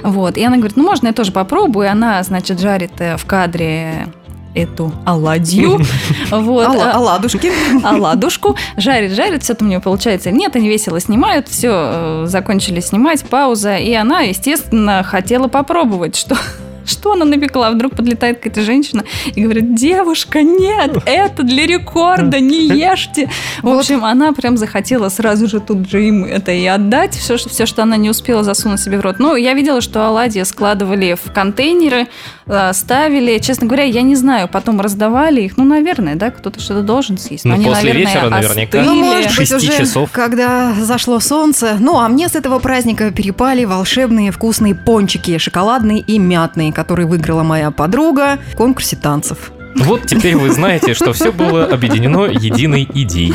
Вот. 0.03 0.37
И 0.37 0.43
она 0.43 0.57
говорит, 0.57 0.77
ну 0.77 0.83
можно 0.83 0.96
я 1.05 1.13
тоже 1.13 1.31
попробую? 1.31 1.85
И 1.85 1.89
она, 1.89 2.23
значит, 2.23 2.59
жарит 2.59 2.99
э, 2.99 3.17
в 3.17 3.25
кадре 3.25 4.07
эту 4.57 4.91
оладью. 5.05 5.79
Вот. 6.31 6.67
Оладушки. 6.67 7.51
Оладушку. 7.83 8.55
Жарит, 8.75 9.11
жарит, 9.11 9.43
все 9.43 9.53
там 9.53 9.67
у 9.67 9.69
нее 9.69 9.79
получается. 9.79 10.31
Нет, 10.31 10.55
они 10.55 10.67
весело 10.67 10.99
снимают, 10.99 11.47
все, 11.47 11.69
э, 11.71 12.23
закончили 12.27 12.79
снимать, 12.79 13.23
пауза. 13.23 13.77
И 13.77 13.93
она, 13.93 14.21
естественно, 14.21 15.03
хотела 15.03 15.47
попробовать, 15.47 16.15
что 16.15 16.35
что 16.87 17.13
она 17.13 17.25
напекла? 17.25 17.71
Вдруг 17.71 17.95
подлетает 17.95 18.37
какая-то 18.37 18.61
женщина 18.61 19.03
и 19.35 19.41
говорит, 19.41 19.75
девушка, 19.75 20.41
нет, 20.41 20.97
это 21.05 21.43
для 21.43 21.65
рекорда, 21.65 22.39
не 22.39 22.67
ешьте. 22.67 23.29
В 23.61 23.69
общем, 23.69 24.03
она 24.03 24.33
прям 24.33 24.57
захотела 24.57 25.09
сразу 25.09 25.47
же 25.47 25.59
тут 25.59 25.89
же 25.89 26.07
им 26.07 26.23
это 26.25 26.51
и 26.51 26.65
отдать, 26.65 27.15
все, 27.15 27.37
все, 27.37 27.65
что 27.65 27.83
она 27.83 27.97
не 27.97 28.09
успела 28.09 28.43
засунуть 28.43 28.79
себе 28.79 28.97
в 28.97 29.01
рот. 29.01 29.17
Ну, 29.19 29.35
я 29.35 29.53
видела, 29.53 29.81
что 29.81 30.07
оладьи 30.07 30.43
складывали 30.43 31.15
в 31.21 31.31
контейнеры, 31.31 32.07
э, 32.45 32.73
ставили. 32.73 33.37
Честно 33.39 33.67
говоря, 33.67 33.83
я 33.83 34.01
не 34.01 34.15
знаю, 34.15 34.47
потом 34.47 34.81
раздавали 34.81 35.41
их. 35.41 35.57
Ну, 35.57 35.65
наверное, 35.65 36.15
да, 36.15 36.31
кто-то 36.31 36.59
что-то 36.59 36.81
должен 36.81 37.17
съесть. 37.17 37.45
Ну, 37.45 37.55
после 37.55 37.71
наверное, 37.71 38.01
вечера 38.01 38.29
наверняка. 38.29 38.81
Ну, 38.83 38.95
может 38.95 39.37
быть, 39.37 39.51
уже, 39.51 39.77
часов. 39.77 40.09
когда 40.11 40.73
зашло 40.73 41.19
солнце. 41.19 41.77
Ну, 41.79 41.97
а 41.97 42.07
мне 42.07 42.29
с 42.29 42.35
этого 42.35 42.59
праздника 42.59 43.11
перепали 43.11 43.65
волшебные 43.65 44.31
вкусные 44.31 44.75
пончики, 44.75 45.37
шоколадные 45.37 45.99
и 45.99 46.19
мятные, 46.19 46.71
который 46.77 47.05
выиграла 47.05 47.41
моя 47.41 47.71
подруга 47.71 48.37
в 48.53 48.55
конкурсе 48.55 48.95
танцев. 48.95 49.51
Вот 49.79 50.05
теперь 50.05 50.35
вы 50.35 50.51
знаете, 50.51 50.93
что 50.93 51.13
все 51.13 51.31
было 51.31 51.65
объединено 51.65 52.25
единой 52.25 52.87
идеей. 52.93 53.33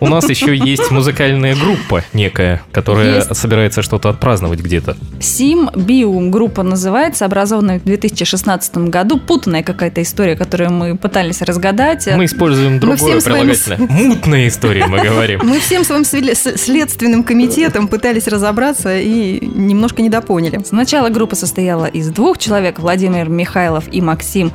У 0.00 0.08
нас 0.08 0.28
еще 0.28 0.54
есть 0.54 0.90
музыкальная 0.90 1.56
группа 1.56 2.04
некая, 2.12 2.62
которая 2.72 3.16
есть. 3.16 3.36
собирается 3.36 3.80
что-то 3.80 4.10
отпраздновать 4.10 4.60
где-то. 4.60 4.96
Сим 5.20 5.70
Биум 5.74 6.30
группа 6.30 6.62
называется, 6.62 7.24
образованная 7.24 7.78
в 7.78 7.84
2016 7.84 8.76
году. 8.88 9.18
Путанная 9.18 9.62
какая-то 9.62 10.02
история, 10.02 10.36
которую 10.36 10.72
мы 10.72 10.96
пытались 10.96 11.40
разгадать. 11.40 12.08
Мы 12.14 12.26
используем 12.26 12.80
другое 12.80 13.14
мы 13.14 13.20
прилагательное. 13.20 13.76
Своим... 13.76 13.90
Мутная 13.90 14.48
история, 14.48 14.86
мы 14.86 15.00
говорим. 15.00 15.40
Мы 15.42 15.58
всем 15.60 15.84
своим 15.84 16.04
следственным 16.04 17.24
комитетом 17.24 17.88
пытались 17.88 18.26
разобраться 18.28 18.98
и 18.98 19.44
немножко 19.46 20.02
недопоняли. 20.02 20.60
Сначала 20.64 21.08
группа 21.08 21.34
состояла 21.34 21.86
из 21.86 22.10
двух 22.10 22.38
человек, 22.38 22.78
Владимир 22.78 23.28
Михайлов 23.28 23.84
и 23.90 24.02
Максим 24.02 24.52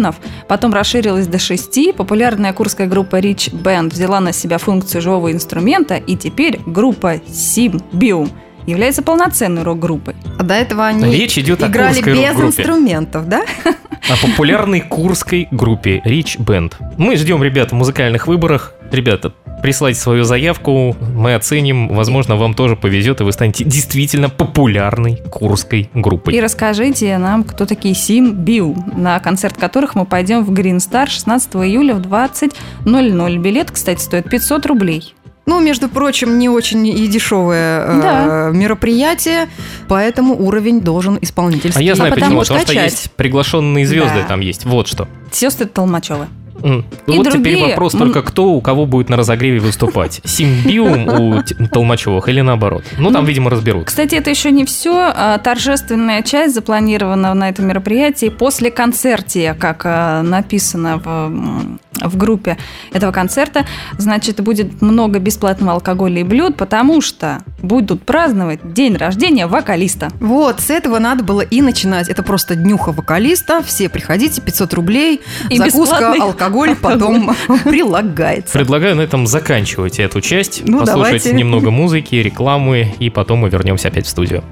Добророднов. 0.00 0.16
Потом 0.48 0.72
расширилась 0.72 1.26
до 1.26 1.38
шести. 1.38 1.92
Популярная 1.92 2.52
курская 2.52 2.86
группа 2.86 3.20
Rich 3.20 3.52
Band 3.52 3.90
взяла 3.90 4.20
на 4.20 4.32
себя 4.32 4.58
функцию 4.58 5.02
живого 5.02 5.30
инструмента, 5.32 5.96
и 5.96 6.16
теперь 6.16 6.60
группа 6.66 7.16
Symbium 7.16 8.30
является 8.70 9.02
полноценной 9.02 9.62
рок-группой. 9.62 10.14
А 10.38 10.42
до 10.42 10.54
этого 10.54 10.86
они 10.86 11.10
Речь 11.14 11.38
идет 11.38 11.62
играли 11.62 12.00
о 12.00 12.02
без 12.02 12.40
инструментов, 12.40 13.28
да? 13.28 13.42
О 13.64 14.26
популярной 14.26 14.80
курской 14.80 15.48
группе 15.50 16.02
Rich 16.04 16.38
Band. 16.38 16.72
Мы 16.96 17.16
ждем 17.16 17.42
ребят 17.42 17.70
в 17.70 17.74
музыкальных 17.74 18.26
выборах. 18.26 18.74
Ребята, 18.90 19.32
присылайте 19.62 20.00
свою 20.00 20.24
заявку, 20.24 20.96
мы 21.14 21.34
оценим, 21.34 21.88
возможно, 21.88 22.36
вам 22.36 22.54
тоже 22.54 22.76
повезет, 22.76 23.20
и 23.20 23.24
вы 23.24 23.32
станете 23.32 23.64
действительно 23.64 24.28
популярной 24.28 25.16
курской 25.30 25.90
группой. 25.94 26.34
И 26.34 26.40
расскажите 26.40 27.16
нам, 27.18 27.44
кто 27.44 27.66
такие 27.66 27.94
Сим 27.94 28.32
Биу, 28.32 28.76
на 28.96 29.20
концерт 29.20 29.56
которых 29.56 29.94
мы 29.94 30.06
пойдем 30.06 30.44
в 30.44 30.50
Green 30.50 30.78
Star 30.78 31.08
16 31.08 31.54
июля 31.56 31.94
в 31.94 32.00
20.00. 32.00 33.38
Билет, 33.38 33.70
кстати, 33.70 34.00
стоит 34.00 34.28
500 34.28 34.66
рублей. 34.66 35.14
Ну, 35.50 35.58
между 35.58 35.88
прочим, 35.88 36.38
не 36.38 36.48
очень 36.48 36.86
и 36.86 37.08
дешевое 37.08 37.80
э, 37.84 38.00
да. 38.00 38.50
э, 38.50 38.52
мероприятие, 38.52 39.48
поэтому 39.88 40.40
уровень 40.40 40.80
должен 40.80 41.18
исполнительский. 41.20 41.80
А 41.80 41.82
я 41.82 41.96
знаю 41.96 42.12
а 42.12 42.14
почему, 42.14 42.38
потому 42.38 42.60
что 42.60 42.72
есть 42.72 43.10
приглашенные 43.16 43.84
звезды 43.84 44.20
да. 44.22 44.28
там 44.28 44.38
есть. 44.38 44.64
Вот 44.64 44.86
что. 44.86 45.08
Сестры 45.32 45.66
Толмачевы. 45.66 46.28
Mm. 46.60 46.84
И 47.06 47.16
вот 47.16 47.24
другие... 47.24 47.56
теперь 47.56 47.70
вопрос 47.70 47.92
только 47.92 48.22
кто 48.22 48.52
у 48.52 48.60
кого 48.60 48.86
будет 48.86 49.08
на 49.08 49.16
разогреве 49.16 49.60
выступать. 49.60 50.20
Симбиум 50.24 51.08
у 51.08 51.42
Толмачевых 51.68 52.28
или 52.28 52.40
наоборот? 52.40 52.84
Ну, 52.98 53.10
там, 53.10 53.24
видимо, 53.24 53.50
разберут. 53.50 53.86
Кстати, 53.86 54.14
это 54.14 54.30
еще 54.30 54.50
не 54.50 54.64
все. 54.64 55.12
А, 55.14 55.38
торжественная 55.38 56.22
часть 56.22 56.54
запланирована 56.54 57.34
на 57.34 57.48
этом 57.48 57.66
мероприятии 57.66 58.28
после 58.28 58.70
концертия, 58.70 59.54
как 59.54 59.82
а, 59.84 60.22
написано 60.22 60.98
в 60.98 61.78
в 62.00 62.16
группе 62.16 62.56
этого 62.92 63.12
концерта, 63.12 63.66
значит, 63.98 64.40
будет 64.40 64.80
много 64.80 65.18
бесплатного 65.18 65.72
алкоголя 65.72 66.20
и 66.20 66.24
блюд, 66.24 66.56
потому 66.56 67.00
что 67.00 67.42
будут 67.62 68.02
праздновать 68.04 68.72
день 68.72 68.96
рождения 68.96 69.46
вокалиста. 69.46 70.08
Вот, 70.20 70.60
с 70.60 70.70
этого 70.70 70.98
надо 70.98 71.24
было 71.24 71.40
и 71.40 71.60
начинать. 71.60 72.08
Это 72.08 72.22
просто 72.22 72.54
днюха 72.54 72.92
вокалиста. 72.92 73.62
Все 73.62 73.88
приходите, 73.88 74.40
500 74.40 74.74
рублей, 74.74 75.20
и 75.48 75.58
закуска, 75.58 76.14
алкоголь, 76.14 76.49
потом 76.80 77.34
прилагается. 77.64 78.52
Предлагаю 78.52 78.96
на 78.96 79.02
этом 79.02 79.26
заканчивать 79.26 79.98
эту 79.98 80.20
часть, 80.20 80.62
ну, 80.64 80.80
послушать 80.80 81.24
давайте. 81.24 81.32
немного 81.32 81.70
музыки, 81.70 82.16
рекламы, 82.16 82.94
и 82.98 83.10
потом 83.10 83.40
мы 83.40 83.48
вернемся 83.48 83.88
опять 83.88 84.06
в 84.06 84.08
студию. 84.10 84.42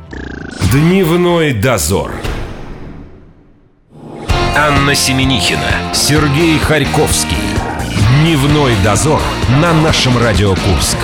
Дневной 0.72 1.52
дозор. 1.52 2.12
Анна 4.56 4.94
Семенихина, 4.94 5.92
Сергей 5.94 6.58
Харьковский. 6.58 7.36
Дневной 8.20 8.72
дозор 8.82 9.20
на 9.60 9.72
нашем 9.72 10.18
Радио 10.18 10.50
Курск. 10.50 10.98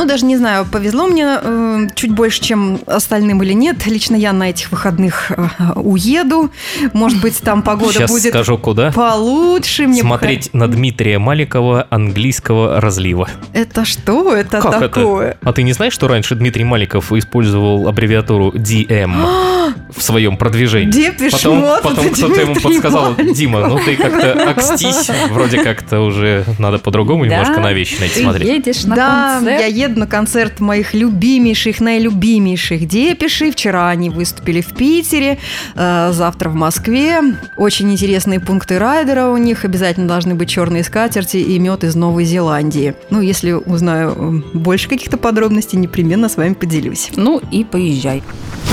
Ну, 0.00 0.06
даже 0.06 0.24
не 0.24 0.38
знаю, 0.38 0.64
повезло 0.64 1.06
мне 1.06 1.26
э, 1.42 1.88
чуть 1.94 2.12
больше, 2.12 2.40
чем 2.40 2.80
остальным 2.86 3.42
или 3.42 3.52
нет. 3.52 3.84
Лично 3.86 4.16
я 4.16 4.32
на 4.32 4.48
этих 4.48 4.72
выходных 4.72 5.30
э, 5.30 5.46
уеду. 5.74 6.50
Может 6.94 7.20
быть, 7.20 7.38
там 7.42 7.60
погода 7.60 7.92
Сейчас 7.92 8.10
будет 8.10 8.32
скажу, 8.32 8.56
куда. 8.56 8.92
получше. 8.92 9.86
Мне 9.86 10.00
Смотреть 10.00 10.54
на 10.54 10.68
Дмитрия 10.68 11.18
Маликова 11.18 11.86
английского 11.90 12.80
разлива. 12.80 13.28
Это 13.52 13.84
что 13.84 14.34
это 14.34 14.62
как 14.62 14.78
такое? 14.78 15.32
Это? 15.32 15.38
А 15.42 15.52
ты 15.52 15.64
не 15.64 15.74
знаешь, 15.74 15.92
что 15.92 16.08
раньше 16.08 16.34
Дмитрий 16.34 16.64
Маликов 16.64 17.12
использовал 17.12 17.86
аббревиатуру 17.86 18.52
DM 18.52 19.12
в 19.94 20.02
своем 20.02 20.36
продвижении? 20.36 20.90
Депиш 20.90 21.32
Потом, 21.32 21.64
потом 21.82 22.10
кто-то 22.10 22.40
ему 22.40 22.54
подсказал. 22.54 23.14
Дима, 23.16 23.66
ну 23.68 23.78
ты 23.78 23.96
как-то 23.96 24.50
окстись. 24.50 25.10
Вроде 25.30 25.62
как-то 25.62 26.00
уже 26.00 26.44
надо 26.58 26.78
по-другому 26.78 27.24
да? 27.24 27.30
немножко 27.30 27.60
на 27.60 27.72
вещи 27.72 27.96
на 28.00 28.04
эти 28.04 28.22
смотреть. 28.22 28.48
едешь 28.48 28.84
на 28.84 28.96
да, 28.96 29.34
концерт. 29.36 29.60
я 29.60 29.66
еду 29.66 30.00
на 30.00 30.06
концерт 30.06 30.60
моих 30.60 30.94
любимейших, 30.94 31.80
наилюбимейших 31.80 32.86
депишей. 32.86 33.50
Вчера 33.50 33.88
они 33.88 34.10
выступили 34.10 34.60
в 34.60 34.74
Питере, 34.74 35.38
э, 35.74 36.10
завтра 36.12 36.48
в 36.48 36.54
Москве. 36.54 37.20
Очень 37.56 37.92
интересные 37.92 38.40
пункты 38.40 38.78
райдера 38.78 39.26
у 39.26 39.36
них. 39.36 39.64
Обязательно 39.64 40.08
должны 40.08 40.34
быть 40.34 40.48
черные 40.48 40.84
скатерти 40.84 41.38
и 41.38 41.58
мед 41.58 41.84
из 41.84 41.94
Новой 41.94 42.24
Зеландии. 42.24 42.94
Ну, 43.10 43.20
если 43.20 43.52
узнаю 43.52 44.42
э, 44.54 44.58
больше 44.58 44.88
каких-то 44.88 45.16
подробностей, 45.16 45.78
непременно 45.78 46.28
с 46.28 46.36
вами 46.36 46.54
поделюсь. 46.54 47.10
Ну 47.16 47.40
и 47.50 47.64
поезжай. 47.64 48.22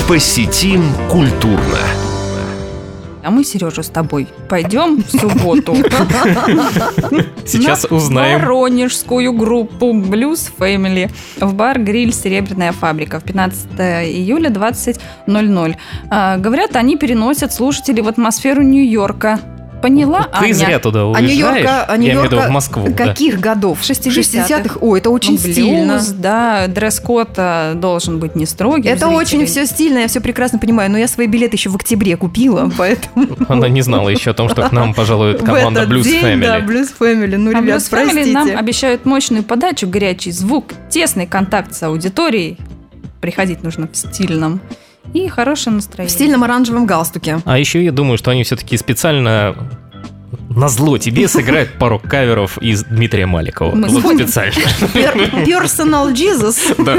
Посетим 0.06 0.82
культурно. 1.08 1.78
А 3.24 3.30
мы, 3.30 3.44
Сережа, 3.44 3.82
с 3.82 3.88
тобой 3.88 4.28
пойдем 4.48 5.02
в 5.02 5.10
субботу 5.10 5.74
Сейчас 7.46 7.84
узнаем. 7.90 8.40
Воронежскую 8.40 9.32
группу 9.32 9.92
Blues 9.92 10.50
Family 10.58 11.10
в 11.40 11.54
бар 11.54 11.78
«Гриль. 11.80 12.12
Серебряная 12.12 12.72
фабрика» 12.72 13.20
в 13.20 13.24
15 13.24 13.66
июля 14.06 14.50
20.00. 14.50 15.76
А, 16.10 16.36
говорят, 16.36 16.76
они 16.76 16.96
переносят 16.96 17.52
слушателей 17.52 18.02
в 18.02 18.08
атмосферу 18.08 18.62
Нью-Йорка. 18.62 19.40
Поняла, 19.80 20.24
Ты 20.24 20.46
Аня? 20.46 20.54
зря 20.54 20.78
туда 20.78 21.06
уезжаешь. 21.06 21.30
А 21.30 21.32
Нью-Йорка, 21.32 21.84
а 21.84 21.96
Нью-Йорка 21.96 21.98
Я 21.98 22.12
имею 22.12 22.20
в 22.20 22.24
виду 22.24 22.40
в 22.40 22.50
Москву. 22.50 22.94
Каких 22.94 23.40
да. 23.40 23.50
годов? 23.50 23.80
60-х. 23.82 24.20
60-х? 24.20 24.78
О, 24.80 24.96
это 24.96 25.10
очень 25.10 25.34
ну, 25.34 25.38
блюз, 25.38 25.52
стильно. 25.52 26.02
да, 26.16 26.66
дресс-код 26.66 27.30
э, 27.36 27.74
должен 27.76 28.18
быть 28.18 28.34
не 28.34 28.46
строгий. 28.46 28.88
Это 28.88 29.08
очень 29.08 29.46
все 29.46 29.66
стильно, 29.66 29.98
я 29.98 30.08
все 30.08 30.20
прекрасно 30.20 30.58
понимаю, 30.58 30.90
но 30.90 30.98
я 30.98 31.06
свои 31.06 31.26
билеты 31.26 31.56
еще 31.56 31.70
в 31.70 31.76
октябре 31.76 32.16
купила, 32.16 32.70
поэтому... 32.78 33.28
Она 33.48 33.68
не 33.68 33.82
знала 33.82 34.08
еще 34.08 34.30
о 34.30 34.34
том, 34.34 34.48
что 34.48 34.68
к 34.68 34.72
нам 34.72 34.94
пожалует 34.94 35.42
команда 35.44 35.84
Blues 35.84 36.22
Family. 36.22 36.40
Да, 36.40 36.60
Blues 36.60 36.88
Family. 36.98 37.36
Ну, 37.36 37.50
а 37.50 37.60
ребят, 37.60 37.80
Blues 37.80 37.90
Family 37.90 38.32
нам 38.32 38.56
обещают 38.56 39.04
мощную 39.04 39.42
подачу, 39.42 39.86
горячий 39.88 40.32
звук, 40.32 40.74
тесный 40.90 41.26
контакт 41.26 41.74
с 41.74 41.82
аудиторией, 41.82 42.58
приходить 43.20 43.62
нужно 43.62 43.88
в 43.90 43.96
стильном 43.96 44.60
и 45.14 45.28
хорошее 45.28 45.76
настроение. 45.76 46.10
В 46.10 46.12
стильном 46.12 46.44
оранжевом 46.44 46.86
галстуке. 46.86 47.40
А 47.44 47.58
еще 47.58 47.82
я 47.84 47.92
думаю, 47.92 48.18
что 48.18 48.30
они 48.30 48.44
все-таки 48.44 48.76
специально 48.76 49.56
на 50.58 50.68
зло 50.68 50.98
тебе 50.98 51.28
сыграет 51.28 51.78
пару 51.78 52.00
каверов 52.00 52.58
из 52.58 52.82
Дмитрия 52.84 53.26
Маликова. 53.26 53.76
Мы 53.76 53.88
вот 53.88 54.00
сходим. 54.00 54.26
специально. 54.26 54.54
Personal 55.46 56.12
Jesus. 56.12 56.74
Да. 56.82 56.98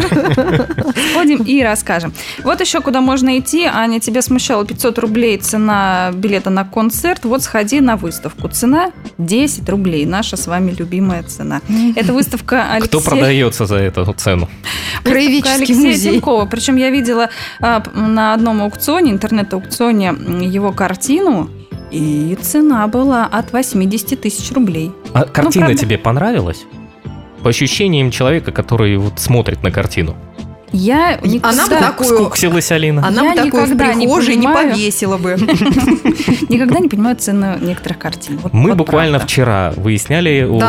Сходим 1.11 1.43
и 1.43 1.61
расскажем. 1.61 2.13
Вот 2.43 2.61
еще 2.61 2.79
куда 2.79 3.01
можно 3.01 3.37
идти. 3.37 3.65
Аня, 3.65 3.99
тебя 3.99 4.21
смущала 4.21 4.65
500 4.65 4.99
рублей 4.99 5.37
цена 5.37 6.11
билета 6.13 6.49
на 6.49 6.63
концерт. 6.63 7.25
Вот 7.25 7.43
сходи 7.43 7.81
на 7.81 7.97
выставку. 7.97 8.47
Цена 8.47 8.91
10 9.17 9.67
рублей. 9.67 10.05
Наша 10.05 10.37
с 10.37 10.47
вами 10.47 10.71
любимая 10.71 11.23
цена. 11.23 11.61
Это 11.97 12.13
выставка 12.13 12.71
Алексея... 12.71 12.87
Кто 12.87 13.01
продается 13.01 13.65
за 13.65 13.75
эту 13.75 14.13
цену? 14.13 14.49
Краеведческий 15.03 15.75
музей. 15.75 16.13
Тинькова. 16.13 16.45
Причем 16.45 16.77
я 16.77 16.89
видела 16.89 17.29
а, 17.59 17.83
на 17.93 18.33
одном 18.33 18.61
аукционе, 18.61 19.11
интернет-аукционе, 19.11 20.15
его 20.41 20.71
картину 20.71 21.49
и 21.91 22.37
цена 22.41 22.87
была 22.87 23.25
от 23.25 23.51
80 23.53 24.21
тысяч 24.21 24.51
рублей. 24.51 24.91
А 25.13 25.19
ну, 25.19 25.25
картина 25.31 25.65
правда... 25.67 25.81
тебе 25.81 25.97
понравилась? 25.97 26.65
По 27.43 27.49
ощущениям 27.49 28.11
человека, 28.11 28.51
который 28.51 28.97
вот 28.97 29.19
смотрит 29.19 29.63
на 29.63 29.71
картину. 29.71 30.15
Я 30.71 31.19
никогда... 31.23 31.49
Она 31.49 31.67
бы 31.67 31.75
такую... 31.75 32.15
Скуксилась 32.15 32.71
Алина. 32.71 33.05
Она 33.05 33.23
я 33.23 33.29
бы 33.31 33.35
такую 33.43 33.65
в 33.65 33.77
прихожей 33.77 34.35
не, 34.35 34.45
не 34.45 34.53
повесила 34.53 35.17
бы. 35.17 35.31
Никогда 36.49 36.79
не 36.79 36.87
понимаю 36.87 37.15
цену 37.15 37.57
некоторых 37.59 37.97
картин. 37.97 38.39
Мы 38.51 38.75
буквально 38.75 39.19
вчера 39.19 39.73
выясняли 39.75 40.43
у 40.43 40.59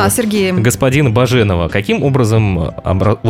господина 0.60 1.10
Баженова, 1.10 1.68
каким 1.68 2.02
образом 2.02 2.72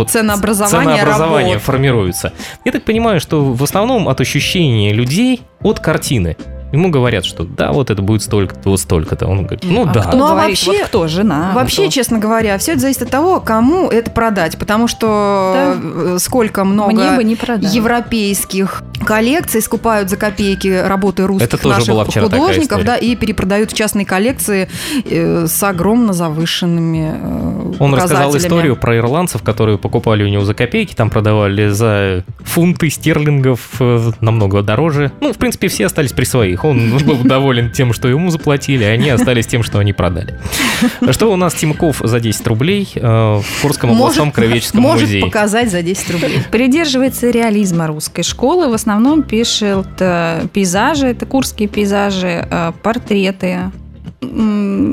ценообразование 0.08 1.58
формируется. 1.58 2.32
Я 2.64 2.72
так 2.72 2.84
понимаю, 2.84 3.20
что 3.20 3.44
в 3.44 3.62
основном 3.62 4.08
от 4.08 4.20
ощущения 4.20 4.92
людей 4.92 5.42
от 5.62 5.80
картины. 5.80 6.36
Ему 6.72 6.90
говорят, 6.90 7.24
что 7.24 7.44
да, 7.44 7.72
вот 7.72 7.90
это 7.90 8.02
будет 8.02 8.22
столько-то, 8.22 8.70
вот 8.70 8.80
столько-то. 8.80 9.26
Он 9.26 9.42
говорит, 9.44 9.64
ну 9.64 9.82
а 9.88 9.92
да. 9.92 10.02
Кто 10.02 10.16
ну, 10.16 10.24
а 10.26 10.30
говорит, 10.30 10.50
вообще, 10.50 10.78
вот 10.78 10.88
кто 10.88 11.08
жена? 11.08 11.52
Вообще, 11.54 11.82
кто? 11.82 11.90
честно 11.90 12.18
говоря, 12.18 12.58
все 12.58 12.72
это 12.72 12.80
зависит 12.82 13.02
от 13.02 13.10
того, 13.10 13.40
кому 13.40 13.88
это 13.88 14.10
продать. 14.10 14.58
Потому 14.58 14.88
что 14.88 15.76
да. 15.82 16.18
сколько 16.18 16.64
много 16.64 16.92
европейских 17.20 18.82
коллекций 19.04 19.62
скупают 19.62 20.10
за 20.10 20.16
копейки 20.16 20.68
работы 20.68 21.26
русских 21.26 21.46
это 21.46 21.58
тоже 21.58 21.76
наших 21.76 21.88
была 21.94 22.04
вчера 22.04 22.24
художников, 22.26 22.84
да, 22.84 22.96
и 22.96 23.16
перепродают 23.16 23.72
частные 23.72 24.04
коллекции 24.04 24.68
э, 25.04 25.46
с 25.46 25.62
огромно 25.62 26.12
завышенными 26.12 27.14
э, 27.14 27.72
Он 27.78 27.94
рассказал 27.94 28.36
историю 28.36 28.76
про 28.76 28.96
ирландцев, 28.96 29.42
которые 29.42 29.78
покупали 29.78 30.22
у 30.22 30.28
него 30.28 30.44
за 30.44 30.54
копейки, 30.54 30.94
там 30.94 31.10
продавали 31.10 31.68
за 31.68 32.24
фунты 32.40 32.90
стерлингов 32.90 33.60
э, 33.80 34.10
намного 34.20 34.62
дороже. 34.62 35.12
Ну, 35.20 35.32
в 35.32 35.38
принципе, 35.38 35.68
все 35.68 35.86
остались 35.86 36.12
при 36.12 36.24
своих 36.24 36.59
их. 36.60 36.64
Он 36.64 36.98
был 37.04 37.18
доволен 37.24 37.70
тем, 37.70 37.92
что 37.92 38.08
ему 38.08 38.30
заплатили, 38.30 38.84
а 38.84 38.90
они 38.90 39.10
остались 39.10 39.46
тем, 39.46 39.62
что 39.62 39.78
они 39.78 39.92
продали. 39.92 40.38
Что 41.10 41.32
у 41.32 41.36
нас 41.36 41.54
Тимков 41.54 42.00
за 42.02 42.20
10 42.20 42.46
рублей 42.46 42.88
э, 42.94 43.00
в 43.00 43.62
Курском 43.62 43.90
областном 43.90 44.32
краеведческом 44.32 44.82
может 44.82 45.02
музее? 45.02 45.20
Может 45.20 45.32
показать 45.32 45.70
за 45.70 45.82
10 45.82 46.10
рублей. 46.10 46.42
Придерживается 46.50 47.30
реализма 47.30 47.86
русской 47.86 48.22
школы. 48.22 48.68
В 48.68 48.74
основном 48.74 49.22
пишет 49.22 49.88
э, 49.98 50.46
пейзажи, 50.52 51.08
это 51.08 51.26
курские 51.26 51.68
пейзажи, 51.68 52.46
э, 52.50 52.72
портреты, 52.82 53.70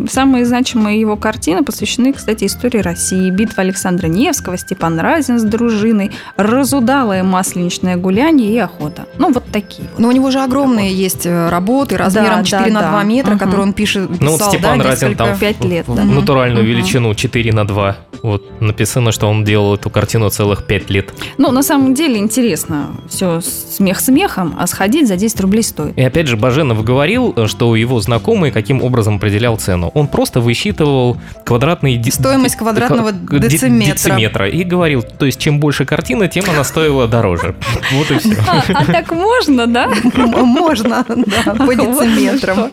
Самые 0.10 0.46
значимые 0.46 1.00
его 1.00 1.16
картины 1.16 1.64
посвящены, 1.64 2.14
кстати, 2.14 2.46
истории 2.46 2.80
России. 2.80 3.30
Битва 3.30 3.64
Александра 3.64 4.08
Невского, 4.08 4.58
Степан 4.58 5.00
Разин 5.00 5.38
с 5.40 5.44
дружиной, 5.44 6.12
разудалое 6.38 7.24
масленичное 7.24 7.98
гуляние 7.98 8.52
и 8.54 8.58
охота. 8.58 9.06
Ну, 9.18 9.32
вот 9.32 9.44
такие. 9.52 9.88
Но 9.98 10.10
у 10.10 10.12
него 10.12 10.32
же 10.32 10.40
огромные 10.40 10.90
вот. 10.90 10.98
есть 10.98 11.26
э, 11.26 11.50
работы 11.50 11.98
размером 11.98 12.40
да, 12.40 12.44
4 12.44 12.72
да, 12.72 12.82
на 12.82 12.90
2 12.90 12.92
да. 12.92 13.04
метра, 13.04 13.32
угу. 13.32 13.40
которые 13.40 13.62
он 13.64 13.74
пишет, 13.74 14.10
писал, 14.10 14.26
Ну, 14.26 14.32
вот 14.32 14.42
Степан 14.42 14.80
да, 14.80 14.86
Разин 14.86 15.16
там 15.16 15.38
5 15.38 15.66
лет, 15.66 15.86
да. 15.88 16.04
натуральную 16.04 16.64
угу. 16.64 16.72
величину 16.72 17.14
4 17.14 17.54
на 17.54 17.68
2. 17.68 17.98
Вот 18.24 18.62
написано, 18.62 19.12
что 19.12 19.28
он 19.28 19.44
делал 19.44 19.76
эту 19.76 19.90
картину 19.90 20.30
целых 20.30 20.66
5 20.66 20.90
лет. 20.90 21.14
Ну, 21.38 21.52
на 21.52 21.64
самом 21.64 21.94
деле 21.94 22.18
интересно. 22.18 22.92
Все 23.10 23.42
смех 23.42 24.00
смехом, 24.00 24.56
а 24.58 24.68
сходить 24.68 25.08
за 25.08 25.18
10 25.18 25.42
рублей 25.42 25.64
стоит. 25.64 25.98
И 25.98 26.02
опять 26.02 26.28
же, 26.28 26.38
Баженов 26.38 26.84
говорил, 26.84 27.36
что 27.48 27.76
его 27.76 28.00
знакомые 28.00 28.52
каким 28.52 28.82
образом 28.82 28.97
определял 29.02 29.58
цену. 29.58 29.92
Он 29.94 30.08
просто 30.08 30.40
высчитывал 30.42 31.18
квадратный... 31.46 32.04
Стоимость 32.12 32.56
квадратного 32.56 33.12
дециметра. 33.12 33.94
дециметра. 33.94 34.50
И 34.50 34.64
говорил, 34.64 35.04
то 35.04 35.26
есть 35.26 35.40
чем 35.40 35.60
больше 35.60 35.86
картина, 35.86 36.28
тем 36.28 36.46
она 36.50 36.64
стоила 36.64 37.08
дороже. 37.08 37.56
Вот 37.92 38.12
и 38.12 38.20
все. 38.20 38.36
А, 38.48 38.64
а 38.74 38.86
так 38.86 39.12
можно, 39.12 39.66
да? 39.66 39.90
Можно, 40.14 41.06
да, 41.08 41.54
по 41.66 41.74
дециметрам. 41.74 42.72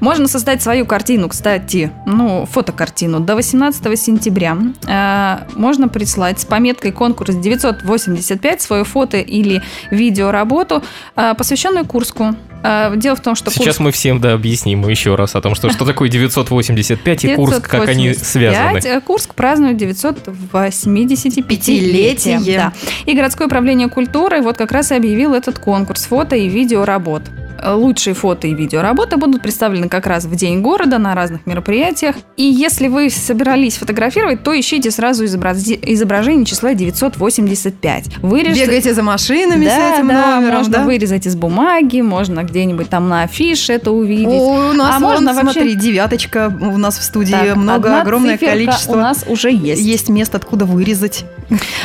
Можно 0.00 0.28
создать 0.28 0.62
свою 0.62 0.86
картину, 0.86 1.28
кстати, 1.28 1.90
ну, 2.06 2.46
фотокартину 2.46 3.20
до 3.20 3.34
18 3.34 3.98
сентября. 3.98 4.56
Э, 4.86 5.46
можно 5.54 5.88
прислать 5.88 6.40
с 6.40 6.44
пометкой 6.44 6.92
конкурс 6.92 7.34
985 7.34 8.62
свое 8.62 8.84
фото 8.84 9.18
или 9.18 9.62
видеоработу, 9.90 10.82
э, 11.16 11.34
посвященную 11.36 11.86
Курску. 11.86 12.34
Э, 12.62 12.92
дело 12.96 13.16
в 13.16 13.20
том, 13.20 13.34
что 13.34 13.50
Сейчас 13.50 13.76
Курск... 13.76 13.80
мы 13.80 13.92
всем 13.92 14.20
да, 14.20 14.34
объясним 14.34 14.86
еще 14.88 15.14
раз 15.14 15.34
о 15.34 15.40
том, 15.40 15.54
что, 15.54 15.70
что 15.70 15.84
такое 15.84 16.08
985 16.08 17.24
и 17.24 17.34
Курск, 17.34 17.68
как 17.68 17.88
они 17.88 18.14
связаны. 18.14 19.00
Курск 19.00 19.34
празднует 19.34 19.80
985-летие. 19.80 22.56
Да. 22.56 22.72
И 23.04 23.14
городское 23.14 23.46
управление 23.46 23.88
культуры 23.88 24.42
вот 24.42 24.56
как 24.56 24.72
раз 24.72 24.92
и 24.92 24.94
объявил 24.94 25.34
этот 25.34 25.58
конкурс 25.58 26.06
фото 26.06 26.36
и 26.36 26.48
видеоработ 26.48 27.22
лучшие 27.64 28.14
фото 28.14 28.46
и 28.46 28.54
видеоработы 28.54 29.16
будут 29.16 29.42
представлены 29.42 29.88
как 29.88 30.06
раз 30.06 30.24
в 30.24 30.34
День 30.34 30.60
города 30.60 30.98
на 30.98 31.14
разных 31.14 31.46
мероприятиях. 31.46 32.16
И 32.36 32.44
если 32.44 32.88
вы 32.88 33.10
собирались 33.10 33.76
фотографировать, 33.76 34.42
то 34.42 34.58
ищите 34.58 34.90
сразу 34.90 35.24
изображение 35.24 36.44
числа 36.44 36.74
985. 36.74 38.18
Вырежьте... 38.18 38.64
Бегайте 38.64 38.94
за 38.94 39.02
машинами 39.02 39.66
да, 39.66 39.70
с 39.70 39.94
этим 39.94 40.08
да, 40.08 40.36
номером, 40.36 40.58
можно 40.58 40.72
да? 40.72 40.84
вырезать 40.84 41.26
из 41.26 41.36
бумаги, 41.36 42.00
можно 42.00 42.42
где-нибудь 42.42 42.88
там 42.88 43.08
на 43.08 43.22
афише 43.22 43.74
это 43.74 43.90
увидеть. 43.92 44.26
О, 44.26 44.70
у 44.70 44.72
нас, 44.72 44.96
а 44.96 45.00
можно 45.00 45.32
вон, 45.32 45.46
вообще... 45.46 45.60
смотри, 45.60 45.74
девяточка 45.74 46.56
у 46.60 46.76
нас 46.78 46.98
в 46.98 47.02
студии, 47.02 47.32
так, 47.32 47.56
много, 47.56 48.00
огромное 48.00 48.38
количество. 48.38 48.94
у 48.94 48.96
нас 48.96 49.24
уже 49.28 49.50
есть. 49.50 49.82
Есть 49.82 50.08
место, 50.08 50.36
откуда 50.36 50.64
вырезать. 50.64 51.24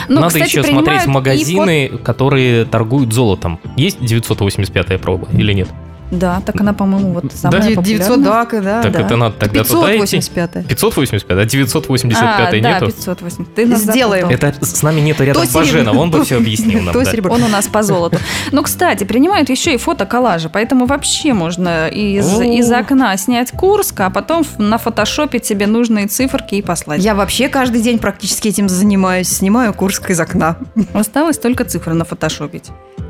Ну, 0.08 0.16
Надо 0.16 0.28
кстати, 0.28 0.58
еще 0.58 0.64
смотреть 0.64 1.06
магазины, 1.06 1.90
фото... 1.92 2.04
которые 2.04 2.66
торгуют 2.66 3.14
золотом. 3.14 3.60
Есть 3.78 4.00
985-я 4.00 4.98
проба 4.98 5.28
или 5.34 5.54
нет? 5.54 5.61
нет. 5.62 5.91
Да, 6.12 6.42
так 6.46 6.60
она, 6.60 6.74
по-моему, 6.74 7.14
вот 7.14 7.32
самая 7.34 7.76
да? 7.76 7.82
900 7.82 8.24
дака, 8.24 8.62
да. 8.62 8.82
Так 8.84 8.92
да. 8.92 9.00
это 9.00 9.16
надо 9.16 9.36
тогда 9.38 9.64
585 9.64 10.52
туда 10.52 10.64
585, 10.68 11.38
а 11.38 11.46
985 11.46 12.54
а, 12.54 12.56
нету? 12.56 12.62
да, 12.62 12.80
585. 12.80 13.56
Ты 13.56 13.76
Сделаем. 13.76 14.28
Это 14.30 14.54
с 14.66 14.84
нами 14.84 15.00
нету 15.00 15.24
рядом 15.24 15.44
Бажена, 15.54 15.92
он 15.92 16.12
бы 16.12 16.24
все 16.24 16.38
объяснил 16.38 16.82
нам. 16.82 16.96
Да. 17.02 17.30
Он 17.30 17.44
у 17.44 17.48
нас 17.48 17.68
по 17.68 17.84
золоту. 17.84 18.18
Ну, 18.52 18.64
кстати, 18.64 19.04
принимают 19.04 19.50
еще 19.50 19.74
и 19.74 19.78
фотоколлажи, 19.78 20.50
поэтому 20.50 20.86
вообще 20.86 21.34
можно 21.34 21.88
из, 21.88 22.40
из 22.40 22.72
окна 22.72 23.16
снять 23.18 23.52
Курск, 23.52 24.00
а 24.02 24.10
потом 24.10 24.46
на 24.58 24.78
фотошопе 24.78 25.42
себе 25.44 25.68
нужные 25.68 26.08
циферки 26.08 26.56
и 26.56 26.62
послать. 26.62 27.04
Я 27.04 27.16
вообще 27.16 27.50
каждый 27.50 27.82
день 27.82 27.98
практически 27.98 28.50
этим 28.50 28.70
занимаюсь. 28.70 29.30
Снимаю 29.30 29.74
Курск 29.74 30.10
из 30.10 30.20
окна. 30.20 30.58
Осталось 30.94 31.38
только 31.38 31.66
цифры 31.66 31.94
на 31.94 32.06
фотошопить. 32.06 32.70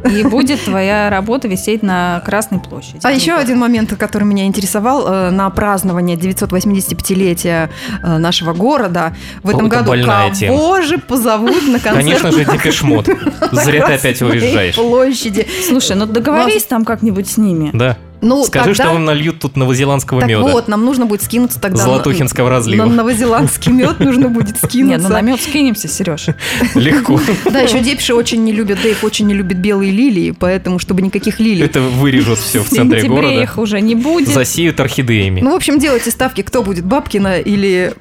И 0.09 0.23
будет 0.23 0.63
твоя 0.63 1.09
работа 1.09 1.47
висеть 1.47 1.83
на 1.83 2.21
Красной 2.25 2.59
площади. 2.59 2.90
А 3.03 3.11
еще 3.11 3.33
один 3.33 3.59
момент, 3.59 3.93
который 3.97 4.23
меня 4.23 4.45
интересовал, 4.45 5.07
э, 5.07 5.29
на 5.31 5.49
празднование 5.49 6.17
985-летия 6.17 7.69
э, 8.03 8.17
нашего 8.17 8.53
города 8.53 9.13
в 9.43 9.49
этом 9.49 9.67
Это 9.67 9.83
году 9.83 10.03
кого 10.05 10.33
тема. 10.33 10.81
же 10.81 10.97
позовут 10.97 11.67
на 11.67 11.79
концерт? 11.79 11.95
Конечно 11.95 12.31
же, 12.31 12.45
Депешмот. 12.45 13.05
Зря 13.51 13.85
ты 13.87 13.93
опять 13.93 14.21
уезжаешь. 14.21 14.75
площади. 14.75 15.47
Слушай, 15.67 15.95
ну 15.95 16.05
договорись 16.05 16.63
там 16.63 16.85
как-нибудь 16.85 17.29
с 17.29 17.37
ними. 17.37 17.71
Да. 17.73 17.97
Ну, 18.21 18.45
Скажи, 18.45 18.69
тогда... 18.69 18.83
что 18.83 18.93
вам 18.93 19.05
нальют 19.05 19.39
тут 19.39 19.57
новозеландского 19.57 20.21
так 20.21 20.29
меда. 20.29 20.41
вот, 20.41 20.67
нам 20.67 20.85
нужно 20.85 21.05
будет 21.07 21.23
скинуться 21.23 21.59
тогда... 21.59 21.83
Золотухинского 21.83 22.45
на, 22.45 22.55
разлива. 22.55 22.85
На 22.85 22.93
новозеландский 22.93 23.71
мед 23.71 23.99
нужно 23.99 24.29
будет 24.29 24.57
скинуться. 24.57 24.97
Нет, 24.97 25.01
ну 25.01 25.09
на 25.09 25.21
мед 25.21 25.41
скинемся, 25.41 25.87
Сереж. 25.87 26.27
Легко. 26.75 27.19
Да, 27.51 27.59
еще 27.59 27.79
Депши 27.79 28.13
очень 28.13 28.43
не 28.43 28.51
любят, 28.51 28.79
Дэйв 28.81 29.03
очень 29.03 29.25
не 29.25 29.33
любит 29.33 29.57
белые 29.57 29.91
лилии, 29.91 30.31
поэтому, 30.31 30.77
чтобы 30.77 31.01
никаких 31.01 31.39
лилий. 31.39 31.63
Это 31.63 31.81
вырежут 31.81 32.39
все 32.39 32.63
в 32.63 32.69
центре 32.69 33.03
города. 33.03 33.41
их 33.41 33.57
уже 33.57 33.81
не 33.81 33.95
будет. 33.95 34.29
Засеют 34.29 34.79
орхидеями. 34.79 35.41
Ну, 35.41 35.51
в 35.51 35.55
общем, 35.55 35.79
делайте 35.79 36.11
ставки, 36.11 36.41
кто 36.41 36.61
будет, 36.63 36.85
Бабкина 36.85 37.39
или... 37.39 37.93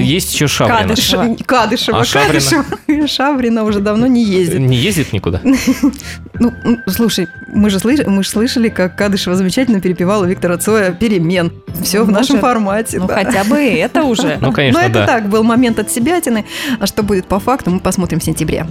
Есть 0.00 0.32
еще 0.34 0.46
Шаврина. 0.46 0.88
Кадышева. 0.88 1.36
Кадышева. 1.44 1.98
А? 2.00 3.06
Шаврина 3.06 3.64
уже 3.64 3.80
давно 3.80 4.06
не 4.06 4.24
ездит. 4.24 4.60
Не 4.60 4.76
ездит 4.76 5.12
никуда? 5.12 5.40
Ну, 6.40 6.52
слушай, 6.88 7.28
мы 7.46 7.70
же 7.70 7.78
слышали, 7.78 8.68
как 8.68 8.96
Кадышева 8.96 9.36
замечательно 9.36 9.80
перепевала 9.80 10.24
Виктора 10.24 10.56
Цоя 10.56 10.92
«Перемен». 10.92 11.52
Все 11.82 12.00
ну, 12.00 12.06
в 12.06 12.10
нашем 12.10 12.40
формате. 12.40 12.98
Ну, 12.98 13.06
да. 13.06 13.22
хотя 13.22 13.44
бы 13.44 13.56
это 13.56 14.04
уже. 14.04 14.38
Ну, 14.40 14.52
конечно, 14.52 14.80
Но 14.80 14.86
это 14.86 15.06
так, 15.06 15.28
был 15.28 15.44
момент 15.44 15.78
от 15.78 15.90
себятины. 15.90 16.44
А 16.80 16.86
что 16.86 17.02
будет 17.02 17.26
по 17.26 17.38
факту, 17.38 17.70
мы 17.70 17.80
посмотрим 17.80 18.20
в 18.20 18.24
сентябре. 18.24 18.66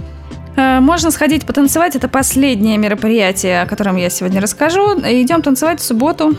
Э, 0.56 0.80
можно 0.80 1.10
сходить 1.10 1.46
потанцевать. 1.46 1.96
Это 1.96 2.08
последнее 2.08 2.76
мероприятие, 2.76 3.62
о 3.62 3.66
котором 3.66 3.96
я 3.96 4.10
сегодня 4.10 4.40
расскажу. 4.40 4.98
Идем 5.00 5.42
танцевать 5.42 5.80
в 5.80 5.84
субботу 5.84 6.34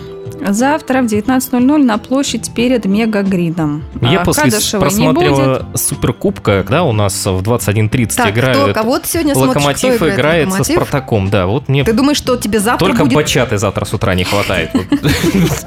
Завтра 0.48 1.02
в 1.02 1.06
19.00 1.06 1.78
на 1.84 1.98
площадь 1.98 2.54
перед 2.54 2.86
Мегагридом. 2.86 3.84
Я 4.02 4.22
а, 4.22 4.26
после 4.26 4.52
просмотрела 4.80 5.66
Суперкубка, 5.76 6.66
да, 6.70 6.84
у 6.84 6.92
нас 6.92 7.26
в 7.26 7.42
21.30 7.42 8.16
так, 8.16 8.32
играют. 8.32 8.64
Кто, 8.64 8.74
кого 8.74 9.00
ты 9.00 9.08
сегодня 9.08 9.36
Локомотив 9.36 9.80
смотришь, 9.80 10.14
играет, 10.14 10.48
играет 10.48 10.54
со 10.54 10.64
Спартаком, 10.64 11.30
да. 11.30 11.48
Вот 11.48 11.68
мне 11.68 11.84
ты 11.84 11.94
думаешь, 11.94 12.18
что 12.18 12.36
тебе 12.38 12.60
завтра 12.60 12.88
Только 12.88 13.04
будет... 13.04 13.16
бачаты 13.16 13.58
завтра 13.58 13.86
с 13.86 13.94
утра 13.94 14.16
не 14.16 14.24
хватает. 14.24 14.72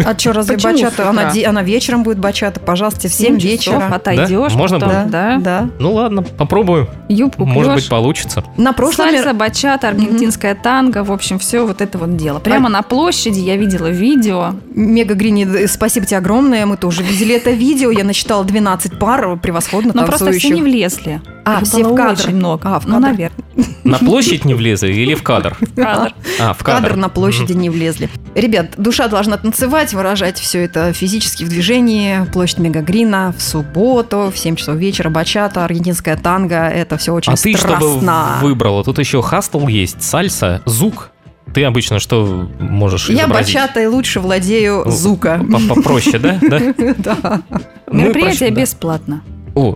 А 0.04 0.18
что, 0.18 0.32
разве 0.32 0.56
бачата? 0.56 1.08
Она 1.08 1.62
вечером 1.62 2.02
будет 2.02 2.18
бачата, 2.18 2.60
пожалуйста, 2.60 3.08
в 3.08 3.12
7 3.12 3.38
вечера. 3.38 3.88
Отойдешь. 3.92 4.54
Можно 4.54 4.78
будет? 4.78 5.10
Да. 5.10 5.38
да. 5.38 5.70
Ну 5.78 5.94
ладно, 5.94 6.22
попробую. 6.22 6.88
Юбку 7.08 7.44
Может 7.44 7.74
быть, 7.74 7.88
получится. 7.88 8.44
На 8.56 8.72
прошлом... 8.72 9.10
Сальса, 9.10 9.32
бачата, 9.32 9.88
аргентинская 9.88 10.54
танго, 10.54 11.04
в 11.04 11.12
общем, 11.12 11.38
все 11.38 11.66
вот 11.66 11.80
это 11.80 11.98
вот 11.98 12.16
дело. 12.16 12.38
Прямо 12.38 12.68
на 12.68 12.82
площади 12.82 13.40
я 13.40 13.56
видела 13.56 13.88
видео. 13.88 14.54
Мега 14.74 15.14
Грини, 15.14 15.66
спасибо 15.66 16.06
тебе 16.06 16.18
огромное. 16.18 16.66
Мы 16.66 16.76
тоже 16.76 17.02
видели 17.02 17.34
это 17.34 17.50
видео. 17.50 17.90
Я 17.90 18.04
насчитала 18.04 18.44
12 18.44 18.98
пар 18.98 19.36
превосходно 19.36 19.92
Но 19.94 20.06
просто 20.06 20.32
все 20.32 20.50
не 20.50 20.62
влезли. 20.62 21.20
А, 21.44 21.64
все 21.64 21.82
в 21.82 21.94
кадр. 21.94 22.20
Очень 22.20 22.36
много. 22.36 22.68
А, 22.68 22.80
в 22.80 22.86
ну, 22.86 22.94
кадр. 22.94 23.06
Ну, 23.06 23.10
наверное. 23.10 23.44
На 23.84 23.98
площадь 23.98 24.44
не 24.44 24.54
влезли 24.54 24.92
или 24.92 25.14
в 25.14 25.22
кадр? 25.22 25.56
В 25.60 25.74
кадр. 25.74 26.14
А, 26.38 26.52
в 26.52 26.62
кадр. 26.62 26.96
на 26.96 27.08
площади 27.08 27.52
не 27.52 27.70
влезли. 27.70 28.10
Ребят, 28.34 28.74
душа 28.76 29.08
должна 29.08 29.38
танцевать, 29.38 29.94
выражать 29.94 30.38
все 30.38 30.64
это 30.64 30.92
физически 30.92 31.44
в 31.44 31.48
движении. 31.48 32.24
Площадь 32.32 32.58
Мегагрина 32.58 33.34
в 33.36 33.42
субботу 33.42 34.30
в 34.34 34.38
7 34.38 34.56
часов 34.56 34.76
вечера. 34.76 35.08
Бачата, 35.08 35.64
аргентинская 35.64 36.16
танго. 36.16 36.68
Это 36.68 36.98
все 36.98 37.14
очень 37.14 37.32
а 37.32 37.36
страстно. 37.36 37.76
А 37.76 37.80
ты 37.80 38.38
что 38.38 38.46
выбрала? 38.46 38.84
Тут 38.84 38.98
еще 38.98 39.22
хастл 39.22 39.66
есть, 39.66 40.02
сальса, 40.02 40.60
зук. 40.66 41.12
Ты 41.54 41.64
обычно 41.64 41.98
что 41.98 42.48
можешь 42.58 43.08
Я 43.08 43.26
бачатой 43.26 43.86
лучше 43.86 44.20
владею 44.20 44.82
ну, 44.84 44.90
зука. 44.90 45.40
Попроще, 45.68 46.18
да? 46.18 46.38
Да. 46.98 47.42
Мероприятие 47.90 48.50
бесплатно. 48.50 49.22
О, 49.54 49.74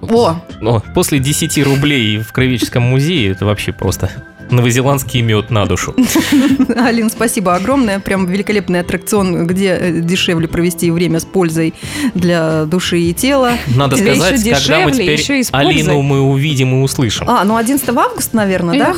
О. 0.61 0.80
После 0.94 1.18
10 1.18 1.58
рублей 1.64 2.18
в 2.18 2.32
Кровеческом 2.32 2.82
музее 2.82 3.32
это 3.32 3.44
вообще 3.44 3.72
просто 3.72 4.11
новозеландский 4.52 5.22
мед 5.22 5.50
на 5.50 5.66
душу. 5.66 5.94
Алин, 6.76 7.11
спасибо 7.11 7.54
огромное. 7.54 7.98
Прям 7.98 8.26
великолепный 8.26 8.80
аттракцион, 8.80 9.46
где 9.46 9.76
э, 9.80 10.00
дешевле 10.00 10.46
провести 10.46 10.90
время 10.90 11.20
с 11.20 11.24
пользой 11.24 11.74
для 12.14 12.64
души 12.66 13.00
и 13.00 13.14
тела. 13.14 13.54
Надо 13.74 13.96
сказать, 13.96 14.44
когда 14.44 14.80
мы 14.80 14.92
теперь 14.92 15.44
Алину 15.52 16.02
мы 16.02 16.20
увидим 16.20 16.78
и 16.78 16.82
услышим. 16.82 17.28
А, 17.28 17.44
ну 17.44 17.56
11 17.56 17.88
августа, 17.88 18.37
наверное, 18.37 18.78
да? 18.78 18.94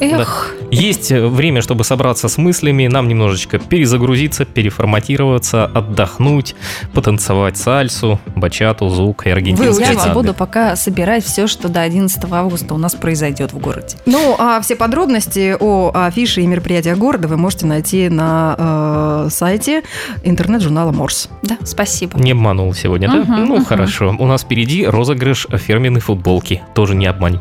Эх. 0.00 0.54
Да. 0.60 0.65
Есть 0.76 1.10
э, 1.10 1.26
время, 1.26 1.62
чтобы 1.62 1.84
собраться 1.84 2.28
с 2.28 2.36
мыслями, 2.36 2.86
нам 2.86 3.08
немножечко 3.08 3.58
перезагрузиться, 3.58 4.44
переформатироваться, 4.44 5.64
отдохнуть, 5.64 6.54
потанцевать 6.92 7.56
сальсу, 7.56 8.20
бачату, 8.34 8.88
звук 8.90 9.26
и 9.26 9.30
аргентинский 9.30 9.84
Я 9.84 10.12
буду 10.12 10.34
пока 10.34 10.76
собирать 10.76 11.24
все, 11.24 11.46
что 11.46 11.68
до 11.68 11.80
11 11.80 12.22
августа 12.30 12.74
у 12.74 12.78
нас 12.78 12.94
произойдет 12.94 13.52
в 13.52 13.58
городе. 13.58 13.96
Ну, 14.04 14.36
а 14.38 14.60
все 14.60 14.76
подробности 14.76 15.56
о 15.58 15.90
афише 15.94 16.42
и 16.42 16.46
мероприятиях 16.46 16.98
города 16.98 17.26
вы 17.28 17.36
можете 17.36 17.66
найти 17.66 18.08
на 18.08 19.26
э, 19.26 19.28
сайте 19.30 19.82
интернет-журнала 20.24 20.92
Морс. 20.92 21.30
Да, 21.42 21.56
спасибо. 21.64 22.18
Не 22.18 22.32
обманул 22.32 22.72
сегодня, 22.74 23.08
да? 23.08 23.18
Uh-huh, 23.18 23.44
ну, 23.46 23.56
uh-huh. 23.58 23.64
хорошо. 23.64 24.14
У 24.18 24.26
нас 24.26 24.42
впереди 24.42 24.86
розыгрыш 24.86 25.46
фирменной 25.50 26.00
футболки. 26.00 26.62
Тоже 26.74 26.94
не 26.94 27.06
обманем. 27.06 27.40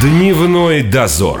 Дневной 0.00 0.82
дозор. 0.82 1.40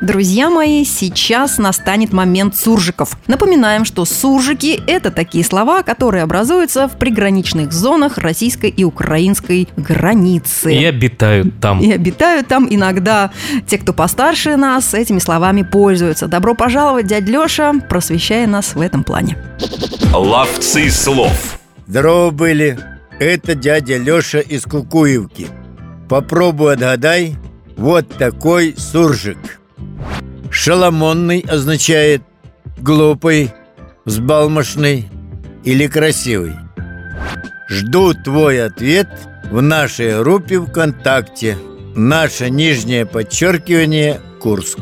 Друзья 0.00 0.48
мои, 0.48 0.84
сейчас 0.84 1.58
настанет 1.58 2.12
момент 2.12 2.56
суржиков. 2.56 3.18
Напоминаем, 3.26 3.84
что 3.84 4.04
суржики– 4.04 4.80
это 4.86 5.10
такие 5.10 5.42
слова, 5.42 5.82
которые 5.82 6.22
образуются 6.22 6.86
в 6.86 6.96
приграничных 6.96 7.72
зонах 7.72 8.16
российской 8.16 8.70
и 8.70 8.84
украинской 8.84 9.66
границы. 9.76 10.72
И 10.72 10.84
обитают 10.84 11.58
там. 11.60 11.80
И 11.80 11.90
обитают 11.90 12.46
там. 12.46 12.68
Иногда 12.70 13.32
те, 13.66 13.76
кто 13.76 13.92
постарше 13.92 14.54
нас, 14.54 14.94
этими 14.94 15.18
словами 15.18 15.62
пользуются. 15.62 16.28
Добро 16.28 16.54
пожаловать, 16.54 17.08
дядь 17.08 17.28
Леша, 17.28 17.72
просвещая 17.88 18.46
нас 18.46 18.76
в 18.76 18.80
этом 18.80 19.02
плане. 19.02 19.36
Ловцы 20.14 20.90
слов. 20.90 21.58
Здорово 21.88 22.30
были. 22.30 22.78
Это 23.18 23.56
дядя 23.56 23.96
Леша 23.96 24.38
из 24.38 24.62
Кукуевки. 24.62 25.48
Попробуй 26.08 26.74
отгадай. 26.74 27.36
Вот 27.76 28.08
такой 28.16 28.76
суржик– 28.78 29.38
Шаломонный 30.60 31.44
означает 31.48 32.20
глупый, 32.78 33.54
взбалмошный 34.04 35.08
или 35.62 35.86
красивый. 35.86 36.56
Жду 37.68 38.12
твой 38.12 38.64
ответ 38.64 39.06
в 39.52 39.62
нашей 39.62 40.18
группе 40.18 40.60
ВКонтакте. 40.60 41.56
Наше 41.94 42.50
нижнее 42.50 43.06
подчеркивание 43.06 44.20
Курск. 44.40 44.80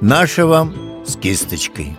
Наше 0.00 0.44
вам 0.44 0.74
с 1.06 1.14
кисточкой. 1.14 1.96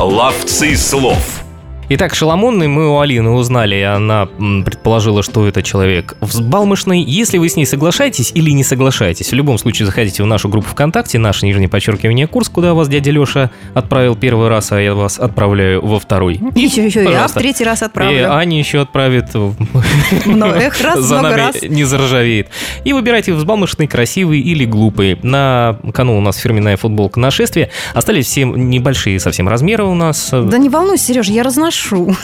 Ловцы 0.00 0.74
слов. 0.76 1.44
Итак, 1.88 2.14
Шаламонный 2.14 2.68
мы 2.68 2.88
у 2.88 3.00
Алины 3.00 3.30
узнали, 3.30 3.76
и 3.76 3.82
она 3.82 4.26
предположила, 4.64 5.22
что 5.22 5.46
это 5.46 5.62
человек 5.62 6.16
взбалмошный. 6.20 7.02
Если 7.02 7.36
вы 7.36 7.48
с 7.50 7.56
ней 7.56 7.66
соглашаетесь 7.66 8.30
или 8.34 8.50
не 8.50 8.64
соглашаетесь, 8.64 9.30
в 9.30 9.34
любом 9.34 9.58
случае 9.58 9.84
заходите 9.86 10.22
в 10.22 10.26
нашу 10.26 10.48
группу 10.48 10.68
ВКонтакте, 10.68 11.18
наше 11.18 11.44
нижнее 11.44 11.68
подчеркивание 11.68 12.26
курс, 12.26 12.48
куда 12.48 12.72
вас 12.72 12.88
дядя 12.88 13.10
Леша 13.10 13.50
отправил 13.74 14.16
первый 14.16 14.48
раз, 14.48 14.72
а 14.72 14.80
я 14.80 14.94
вас 14.94 15.18
отправляю 15.18 15.84
во 15.84 15.98
второй. 15.98 16.40
И, 16.54 16.60
еще, 16.60 16.86
еще, 16.86 17.02
я 17.02 17.26
в 17.26 17.32
третий 17.32 17.64
раз 17.64 17.82
отправлю. 17.82 18.16
И 18.16 18.20
Аня 18.22 18.58
еще 18.58 18.80
отправит. 18.80 19.26
Но 20.24 20.46
эх, 20.46 20.80
раз, 20.82 21.00
За 21.00 21.20
нами 21.20 21.34
раз. 21.34 21.62
не 21.62 21.84
заржавеет. 21.84 22.48
И 22.84 22.94
выбирайте 22.94 23.34
взбалмошный, 23.34 23.86
красивый 23.86 24.40
или 24.40 24.64
глупый. 24.64 25.18
На 25.22 25.76
кону 25.92 26.16
у 26.16 26.20
нас 26.22 26.38
фирменная 26.38 26.78
футболка 26.78 27.20
нашествия. 27.20 27.68
Остались 27.92 28.26
все 28.26 28.44
небольшие 28.44 29.20
совсем 29.20 29.46
размеры 29.48 29.84
у 29.84 29.94
нас. 29.94 30.30
Да 30.32 30.56
не 30.56 30.70
волнуйся, 30.70 31.06
Сереж, 31.06 31.26
я 31.26 31.42
разношу 31.42 31.71
ношу. 31.72 32.14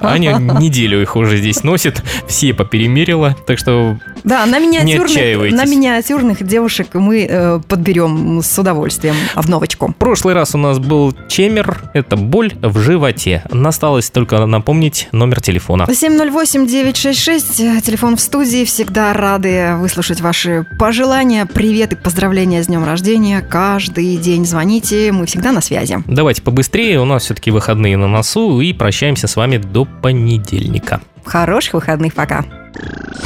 Аня 0.00 0.38
неделю 0.38 1.00
их 1.00 1.16
уже 1.16 1.38
здесь 1.38 1.62
носит, 1.64 2.02
все 2.28 2.52
поперемерила, 2.52 3.36
так 3.46 3.58
что 3.58 3.98
да, 4.24 4.44
на 4.46 4.58
миниатюрных, 4.58 5.52
на 5.52 5.64
миниатюрных 5.64 6.46
девушек 6.46 6.88
мы 6.92 7.26
э, 7.28 7.60
подберем 7.66 8.42
с 8.42 8.58
удовольствием 8.58 9.14
в 9.34 9.48
новочку. 9.48 9.94
Прошлый 9.98 10.34
раз 10.34 10.54
у 10.54 10.58
нас 10.58 10.78
был 10.78 11.14
чемер, 11.28 11.82
это 11.94 12.16
боль 12.16 12.52
в 12.60 12.78
животе. 12.80 13.42
Осталось 13.50 14.10
только 14.10 14.44
напомнить 14.44 15.08
номер 15.12 15.40
телефона. 15.40 15.84
708-966, 15.88 17.80
телефон 17.80 18.16
в 18.16 18.20
студии. 18.20 18.64
Всегда 18.64 19.12
рады 19.14 19.76
выслушать 19.76 20.20
ваши 20.20 20.66
пожелания, 20.78 21.46
привет 21.46 21.92
и 21.92 21.96
поздравления 21.96 22.62
с 22.62 22.66
днем 22.66 22.84
рождения. 22.84 23.40
Каждый 23.40 24.16
день 24.16 24.44
звоните, 24.44 25.12
мы 25.12 25.24
всегда 25.26 25.52
на 25.52 25.60
связи. 25.62 25.98
Давайте 26.06 26.42
побыстрее, 26.42 27.00
у 27.00 27.04
нас 27.04 27.24
все-таки 27.24 27.50
выходные 27.50 27.96
на 27.96 28.06
носу 28.06 28.49
и 28.58 28.72
прощаемся 28.72 29.28
с 29.28 29.36
вами 29.36 29.58
до 29.58 29.84
понедельника. 29.84 31.00
Хороших 31.24 31.74
выходных, 31.74 32.14
пока. 32.14 32.44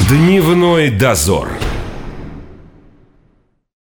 Дневной 0.08 0.90
дозор. 0.90 1.48